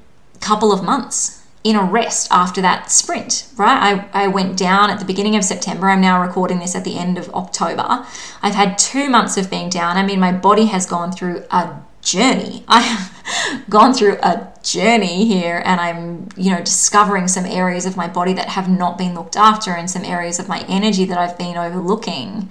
couple 0.40 0.72
of 0.72 0.83
months 0.83 1.38
in 1.64 1.77
a 1.77 1.83
rest 1.83 2.29
after 2.31 2.61
that 2.62 2.90
sprint, 2.90 3.48
right? 3.57 4.09
I, 4.12 4.24
I 4.24 4.29
went 4.29 4.57
down 4.57 4.90
at 4.90 4.98
the 4.98 5.05
beginning 5.05 5.37
of 5.37 5.44
September. 5.44 5.88
I'm 5.88 6.01
now 6.01 6.22
recording 6.22 6.61
this 6.61 6.74
at 6.74 6.85
the 6.85 6.98
end 6.98 7.18
of 7.18 7.29
October. 7.35 8.07
I've 8.42 8.55
had 8.55 8.79
two 8.79 9.11
months 9.11 9.37
of 9.37 9.51
being 9.51 9.68
down. 9.68 9.96
I 9.96 10.05
mean, 10.05 10.20
my 10.20 10.33
body 10.33 10.66
has 10.66 10.87
gone 10.87 11.12
through 11.12 11.44
a 11.51 11.81
journey. 12.01 12.64
I 12.68 12.81
have 12.81 13.68
gone 13.68 13.92
through 13.92 14.18
a 14.22 14.53
journey 14.62 15.27
here 15.27 15.62
and 15.64 15.81
I'm, 15.81 16.29
you 16.37 16.51
know, 16.51 16.61
discovering 16.61 17.29
some 17.29 17.44
areas 17.44 17.87
of 17.87 17.96
my 17.96 18.09
body 18.09 18.33
that 18.35 18.48
have 18.48 18.68
not 18.68 18.96
been 18.96 19.14
looked 19.14 19.37
after 19.37 19.72
and 19.72 19.90
some 19.90 20.05
areas 20.05 20.38
of 20.38 20.48
my 20.48 20.64
energy 20.68 21.05
that 21.07 21.18
I've 21.18 21.37
been 21.37 21.57
overlooking. 21.57 22.51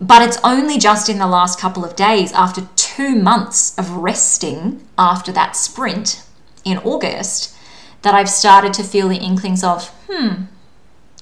But 0.00 0.22
it's 0.22 0.38
only 0.44 0.78
just 0.78 1.08
in 1.08 1.18
the 1.18 1.26
last 1.26 1.58
couple 1.58 1.84
of 1.84 1.96
days 1.96 2.32
after 2.32 2.68
two 2.76 3.16
months 3.16 3.76
of 3.78 3.90
resting 3.90 4.86
after 4.98 5.32
that 5.32 5.56
sprint 5.56 6.22
in 6.64 6.78
August 6.78 7.56
that 8.02 8.14
I've 8.14 8.28
started 8.28 8.74
to 8.74 8.84
feel 8.84 9.08
the 9.08 9.16
inklings 9.16 9.64
of, 9.64 9.88
hmm, 10.08 10.44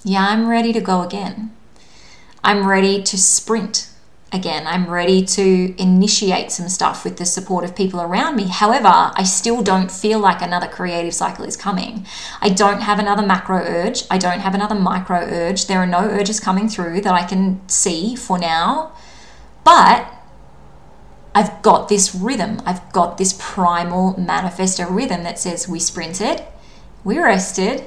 yeah, 0.03 0.27
I'm 0.29 0.49
ready 0.49 0.73
to 0.73 0.81
go 0.81 1.03
again. 1.03 1.53
I'm 2.43 2.67
ready 2.67 3.03
to 3.03 3.17
sprint 3.17 3.89
again. 4.35 4.67
I'm 4.67 4.91
ready 4.91 5.25
to 5.25 5.75
initiate 5.81 6.51
some 6.51 6.69
stuff 6.69 7.05
with 7.05 7.17
the 7.17 7.25
support 7.25 7.65
of 7.65 7.75
people 7.75 8.01
around 8.01 8.37
me. 8.37 8.49
However, 8.49 8.89
I 8.89 9.23
still 9.23 9.63
don't 9.63 9.91
feel 9.91 10.19
like 10.19 10.43
another 10.43 10.67
creative 10.67 11.15
cycle 11.15 11.45
is 11.45 11.57
coming. 11.57 12.07
I 12.41 12.49
don't 12.51 12.83
have 12.83 12.99
another 12.99 13.25
macro 13.25 13.59
urge. 13.59 14.03
I 14.11 14.19
don't 14.19 14.41
have 14.41 14.55
another 14.55 14.75
micro 14.75 15.19
urge. 15.19 15.67
There 15.67 15.79
are 15.79 15.87
no 15.87 16.01
urges 16.01 16.41
coming 16.41 16.69
through 16.69 17.01
that 17.03 17.15
I 17.15 17.25
can 17.25 17.67
see 17.69 18.17
for 18.17 18.39
now. 18.39 18.93
But 19.65 20.13
I've 21.35 21.63
got 21.63 21.89
this 21.89 22.15
rhythm. 22.15 22.61
I've 22.67 22.93
got 22.93 23.17
this 23.17 23.35
primal 23.39 24.15
manifestor 24.15 24.93
rhythm 24.95 25.23
that 25.23 25.39
says 25.39 25.69
we 25.69 25.79
sprinted, 25.79 26.45
we 27.03 27.19
rested, 27.19 27.85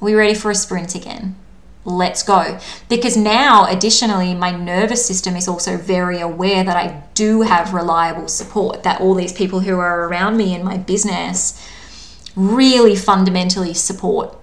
we're 0.00 0.18
ready 0.18 0.34
for 0.34 0.50
a 0.50 0.54
sprint 0.54 0.94
again 0.94 1.36
let's 1.84 2.22
go. 2.22 2.58
Because 2.88 3.16
now, 3.16 3.66
additionally, 3.66 4.34
my 4.34 4.50
nervous 4.50 5.04
system 5.04 5.36
is 5.36 5.48
also 5.48 5.76
very 5.76 6.20
aware 6.20 6.62
that 6.64 6.76
I 6.76 7.02
do 7.14 7.42
have 7.42 7.74
reliable 7.74 8.28
support, 8.28 8.82
that 8.84 9.00
all 9.00 9.14
these 9.14 9.32
people 9.32 9.60
who 9.60 9.78
are 9.78 10.08
around 10.08 10.36
me 10.36 10.54
in 10.54 10.64
my 10.64 10.78
business 10.78 11.60
really 12.36 12.96
fundamentally 12.96 13.74
support 13.74 14.36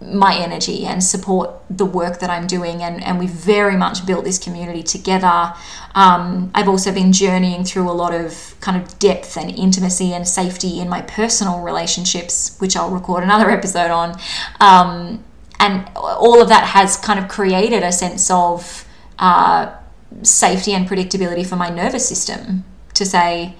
my 0.00 0.34
energy 0.34 0.84
and 0.84 1.04
support 1.04 1.50
the 1.70 1.84
work 1.84 2.18
that 2.18 2.28
I'm 2.28 2.46
doing. 2.46 2.82
And, 2.82 3.02
and 3.04 3.18
we've 3.18 3.30
very 3.30 3.76
much 3.76 4.04
built 4.04 4.24
this 4.24 4.38
community 4.38 4.82
together. 4.82 5.54
Um, 5.94 6.50
I've 6.54 6.68
also 6.68 6.92
been 6.92 7.12
journeying 7.12 7.64
through 7.64 7.88
a 7.88 7.92
lot 7.92 8.12
of 8.12 8.56
kind 8.60 8.82
of 8.82 8.98
depth 8.98 9.36
and 9.36 9.50
intimacy 9.50 10.12
and 10.12 10.26
safety 10.26 10.80
in 10.80 10.88
my 10.88 11.02
personal 11.02 11.60
relationships, 11.60 12.56
which 12.58 12.76
I'll 12.76 12.90
record 12.90 13.22
another 13.22 13.50
episode 13.58 13.90
on. 13.90 14.18
Um, 14.58 15.22
and 15.62 15.88
all 15.94 16.42
of 16.42 16.48
that 16.48 16.64
has 16.64 16.96
kind 16.96 17.20
of 17.20 17.28
created 17.28 17.84
a 17.84 17.92
sense 17.92 18.28
of 18.30 18.84
uh, 19.20 19.72
safety 20.22 20.72
and 20.72 20.88
predictability 20.88 21.46
for 21.46 21.54
my 21.54 21.70
nervous 21.70 22.06
system 22.06 22.64
to 22.94 23.06
say 23.06 23.54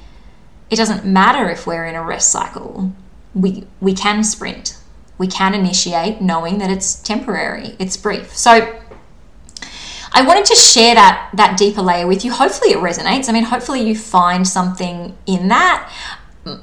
it 0.68 0.76
doesn't 0.76 1.04
matter 1.06 1.48
if 1.48 1.64
we're 1.64 1.86
in 1.86 1.94
a 1.94 2.02
rest 2.02 2.30
cycle. 2.30 2.92
We 3.34 3.64
we 3.80 3.94
can 3.94 4.24
sprint. 4.24 4.78
We 5.16 5.28
can 5.28 5.54
initiate 5.54 6.20
knowing 6.20 6.58
that 6.58 6.70
it's 6.70 7.00
temporary. 7.00 7.76
It's 7.78 7.96
brief. 7.96 8.36
So 8.36 8.80
I 10.12 10.26
wanted 10.26 10.44
to 10.46 10.56
share 10.56 10.96
that 10.96 11.30
that 11.34 11.56
deeper 11.56 11.82
layer 11.82 12.08
with 12.08 12.24
you. 12.24 12.32
Hopefully 12.32 12.72
it 12.72 12.78
resonates. 12.78 13.28
I 13.28 13.32
mean, 13.32 13.44
hopefully 13.44 13.82
you 13.82 13.96
find 13.96 14.46
something 14.46 15.16
in 15.26 15.48
that 15.48 15.88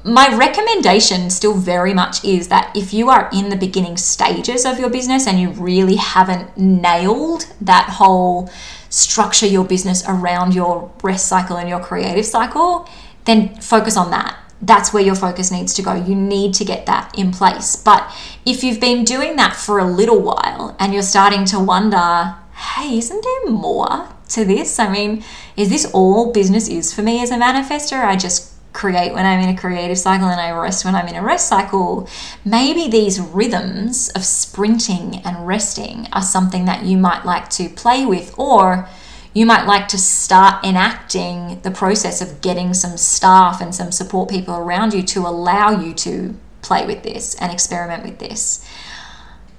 my 0.04 0.36
recommendation 0.36 1.30
still 1.30 1.54
very 1.54 1.94
much 1.94 2.22
is 2.22 2.48
that 2.48 2.70
if 2.76 2.92
you 2.92 3.08
are 3.08 3.30
in 3.32 3.48
the 3.48 3.56
beginning 3.56 3.96
stages 3.96 4.66
of 4.66 4.78
your 4.78 4.90
business 4.90 5.26
and 5.26 5.40
you 5.40 5.50
really 5.50 5.96
haven't 5.96 6.56
nailed 6.58 7.46
that 7.62 7.88
whole 7.88 8.50
structure 8.90 9.46
your 9.46 9.64
business 9.64 10.04
around 10.06 10.54
your 10.54 10.92
rest 11.02 11.28
cycle 11.28 11.56
and 11.56 11.68
your 11.68 11.80
creative 11.80 12.26
cycle, 12.26 12.88
then 13.24 13.54
focus 13.60 13.96
on 13.96 14.10
that. 14.10 14.38
That's 14.60 14.92
where 14.92 15.02
your 15.02 15.14
focus 15.14 15.50
needs 15.50 15.72
to 15.74 15.82
go. 15.82 15.94
You 15.94 16.14
need 16.14 16.52
to 16.54 16.64
get 16.64 16.84
that 16.84 17.16
in 17.18 17.32
place. 17.32 17.76
But 17.76 18.14
if 18.44 18.62
you've 18.62 18.80
been 18.80 19.04
doing 19.04 19.36
that 19.36 19.56
for 19.56 19.78
a 19.78 19.86
little 19.86 20.20
while 20.20 20.76
and 20.78 20.92
you're 20.92 21.02
starting 21.02 21.46
to 21.46 21.58
wonder, 21.58 22.36
hey, 22.54 22.98
isn't 22.98 23.24
there 23.24 23.52
more 23.52 24.10
to 24.28 24.44
this? 24.44 24.78
I 24.78 24.92
mean, 24.92 25.24
is 25.56 25.70
this 25.70 25.90
all 25.94 26.32
business 26.32 26.68
is 26.68 26.92
for 26.92 27.00
me 27.00 27.22
as 27.22 27.30
a 27.30 27.36
manifestor? 27.36 28.04
I 28.04 28.16
just 28.16 28.59
create 28.72 29.12
when 29.12 29.26
I'm 29.26 29.40
in 29.40 29.54
a 29.54 29.58
creative 29.58 29.98
cycle 29.98 30.28
and 30.28 30.40
I 30.40 30.50
rest 30.52 30.84
when 30.84 30.94
I'm 30.94 31.08
in 31.08 31.16
a 31.16 31.22
rest 31.22 31.48
cycle, 31.48 32.08
maybe 32.44 32.88
these 32.88 33.20
rhythms 33.20 34.08
of 34.10 34.24
sprinting 34.24 35.16
and 35.24 35.46
resting 35.46 36.06
are 36.12 36.22
something 36.22 36.64
that 36.66 36.84
you 36.84 36.96
might 36.96 37.24
like 37.24 37.50
to 37.50 37.68
play 37.68 38.06
with, 38.06 38.32
or 38.38 38.88
you 39.34 39.46
might 39.46 39.66
like 39.66 39.88
to 39.88 39.98
start 39.98 40.64
enacting 40.64 41.60
the 41.62 41.70
process 41.70 42.20
of 42.20 42.40
getting 42.40 42.74
some 42.74 42.96
staff 42.96 43.60
and 43.60 43.74
some 43.74 43.92
support 43.92 44.28
people 44.28 44.54
around 44.54 44.92
you 44.92 45.02
to 45.02 45.20
allow 45.20 45.70
you 45.70 45.94
to 45.94 46.34
play 46.62 46.86
with 46.86 47.02
this 47.02 47.34
and 47.36 47.52
experiment 47.52 48.04
with 48.04 48.18
this. 48.18 48.66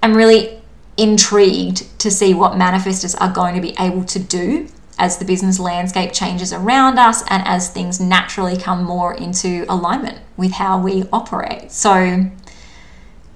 I'm 0.04 0.15
really 0.15 0.62
intrigued 0.97 2.00
to 2.00 2.12
see 2.12 2.34
what 2.34 2.54
manifestors 2.54 3.15
are 3.19 3.32
going 3.32 3.56
to 3.56 3.62
be 3.62 3.76
able 3.80 4.04
to 4.06 4.19
do 4.19 4.67
as 4.97 5.17
the 5.17 5.25
business 5.25 5.60
landscape 5.60 6.13
changes 6.13 6.54
around 6.54 6.99
us 6.99 7.23
and 7.30 7.43
as 7.45 7.69
things 7.69 7.99
naturally 7.99 8.58
come 8.58 8.84
more 8.84 9.13
into 9.13 9.65
alignment 9.67 10.19
with 10.38 10.51
how 10.51 10.80
we 10.80 11.06
operate. 11.12 11.71
So, 11.71 12.30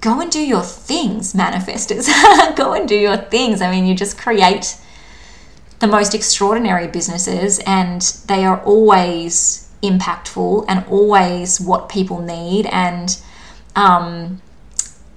go 0.00 0.20
and 0.20 0.30
do 0.30 0.40
your 0.40 0.62
things, 0.62 1.32
manifestors. 1.32 2.08
go 2.56 2.74
and 2.74 2.88
do 2.88 2.96
your 2.96 3.16
things. 3.16 3.60
I 3.60 3.70
mean, 3.70 3.86
you 3.86 3.94
just 3.94 4.18
create 4.18 4.76
the 5.80 5.86
most 5.86 6.14
extraordinary 6.14 6.86
businesses, 6.86 7.58
and 7.66 8.00
they 8.26 8.44
are 8.44 8.62
always 8.62 9.70
impactful 9.82 10.64
and 10.68 10.84
always 10.86 11.60
what 11.60 11.88
people 11.88 12.20
need. 12.20 12.66
And 12.66 13.16
um, 13.74 14.40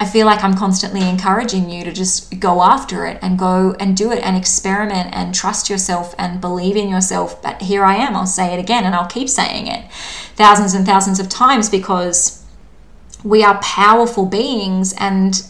I 0.00 0.06
feel 0.06 0.24
like 0.24 0.42
I'm 0.42 0.54
constantly 0.54 1.06
encouraging 1.06 1.68
you 1.68 1.84
to 1.84 1.92
just 1.92 2.40
go 2.40 2.62
after 2.62 3.04
it 3.04 3.18
and 3.20 3.38
go 3.38 3.76
and 3.78 3.94
do 3.94 4.10
it 4.10 4.24
and 4.24 4.34
experiment 4.34 5.10
and 5.12 5.34
trust 5.34 5.68
yourself 5.68 6.14
and 6.16 6.40
believe 6.40 6.74
in 6.74 6.88
yourself. 6.88 7.42
But 7.42 7.60
here 7.60 7.84
I 7.84 7.96
am, 7.96 8.16
I'll 8.16 8.24
say 8.24 8.54
it 8.54 8.58
again 8.58 8.84
and 8.84 8.94
I'll 8.94 9.06
keep 9.06 9.28
saying 9.28 9.66
it 9.66 9.92
thousands 10.36 10.72
and 10.72 10.86
thousands 10.86 11.20
of 11.20 11.28
times 11.28 11.68
because 11.68 12.42
we 13.22 13.44
are 13.44 13.60
powerful 13.60 14.24
beings 14.24 14.94
and 14.98 15.42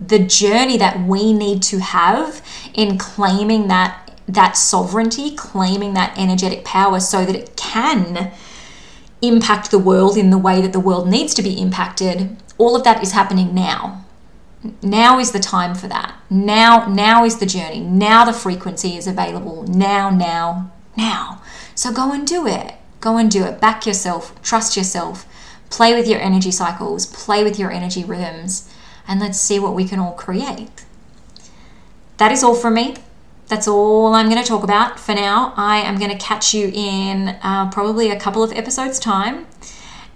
the 0.00 0.20
journey 0.20 0.78
that 0.78 1.00
we 1.00 1.32
need 1.32 1.60
to 1.64 1.80
have 1.80 2.46
in 2.74 2.98
claiming 2.98 3.66
that 3.68 4.02
that 4.28 4.56
sovereignty, 4.56 5.34
claiming 5.36 5.94
that 5.94 6.16
energetic 6.18 6.64
power 6.64 6.98
so 6.98 7.24
that 7.24 7.34
it 7.36 7.56
can 7.56 8.32
impact 9.22 9.70
the 9.70 9.78
world 9.78 10.16
in 10.16 10.30
the 10.30 10.38
way 10.38 10.60
that 10.60 10.72
the 10.72 10.80
world 10.80 11.08
needs 11.08 11.32
to 11.34 11.42
be 11.42 11.60
impacted 11.60 12.36
all 12.58 12.76
of 12.76 12.84
that 12.84 13.02
is 13.02 13.12
happening 13.12 13.54
now. 13.54 14.04
Now 14.82 15.18
is 15.18 15.32
the 15.32 15.40
time 15.40 15.74
for 15.74 15.86
that. 15.88 16.14
Now 16.30 16.86
now 16.86 17.24
is 17.24 17.38
the 17.38 17.46
journey. 17.46 17.80
Now 17.80 18.24
the 18.24 18.32
frequency 18.32 18.96
is 18.96 19.06
available. 19.06 19.62
Now 19.64 20.10
now 20.10 20.72
now. 20.96 21.42
So 21.74 21.92
go 21.92 22.12
and 22.12 22.26
do 22.26 22.46
it. 22.46 22.74
Go 23.00 23.18
and 23.18 23.30
do 23.30 23.44
it. 23.44 23.60
Back 23.60 23.86
yourself. 23.86 24.40
Trust 24.42 24.76
yourself. 24.76 25.26
Play 25.70 25.94
with 25.94 26.08
your 26.08 26.20
energy 26.20 26.50
cycles. 26.50 27.06
Play 27.06 27.44
with 27.44 27.58
your 27.58 27.70
energy 27.70 28.02
rhythms. 28.02 28.72
And 29.06 29.20
let's 29.20 29.38
see 29.38 29.58
what 29.58 29.74
we 29.74 29.84
can 29.84 30.00
all 30.00 30.14
create. 30.14 30.84
That 32.16 32.32
is 32.32 32.42
all 32.42 32.54
from 32.54 32.74
me. 32.74 32.96
That's 33.48 33.68
all 33.68 34.14
I'm 34.14 34.28
going 34.28 34.42
to 34.42 34.48
talk 34.48 34.64
about 34.64 34.98
for 34.98 35.14
now. 35.14 35.52
I 35.56 35.78
am 35.78 35.98
going 35.98 36.10
to 36.10 36.18
catch 36.18 36.52
you 36.52 36.72
in 36.74 37.36
uh, 37.42 37.70
probably 37.70 38.10
a 38.10 38.18
couple 38.18 38.42
of 38.42 38.52
episodes' 38.52 38.98
time. 38.98 39.46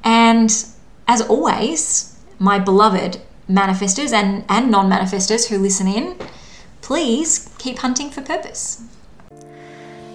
And 0.02 0.50
as 1.06 1.20
always, 1.20 2.09
my 2.40 2.58
beloved 2.58 3.20
manifestors 3.48 4.12
and, 4.12 4.44
and 4.48 4.70
non 4.70 4.90
manifestors 4.90 5.48
who 5.48 5.58
listen 5.58 5.86
in, 5.86 6.16
please 6.80 7.54
keep 7.58 7.78
hunting 7.78 8.10
for 8.10 8.22
purpose. 8.22 8.82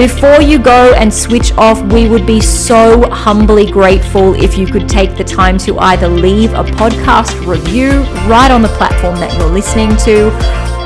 Before 0.00 0.40
you 0.40 0.58
go 0.58 0.94
and 0.94 1.12
switch 1.12 1.52
off, 1.58 1.78
we 1.92 2.08
would 2.08 2.26
be 2.26 2.40
so 2.40 3.02
humbly 3.10 3.70
grateful 3.70 4.32
if 4.32 4.56
you 4.56 4.66
could 4.66 4.88
take 4.88 5.14
the 5.14 5.24
time 5.24 5.58
to 5.58 5.78
either 5.78 6.08
leave 6.08 6.54
a 6.54 6.64
podcast 6.64 7.46
review 7.46 7.90
right 8.26 8.50
on 8.50 8.62
the 8.62 8.68
platform 8.78 9.16
that 9.16 9.30
you're 9.36 9.50
listening 9.50 9.94
to 9.98 10.69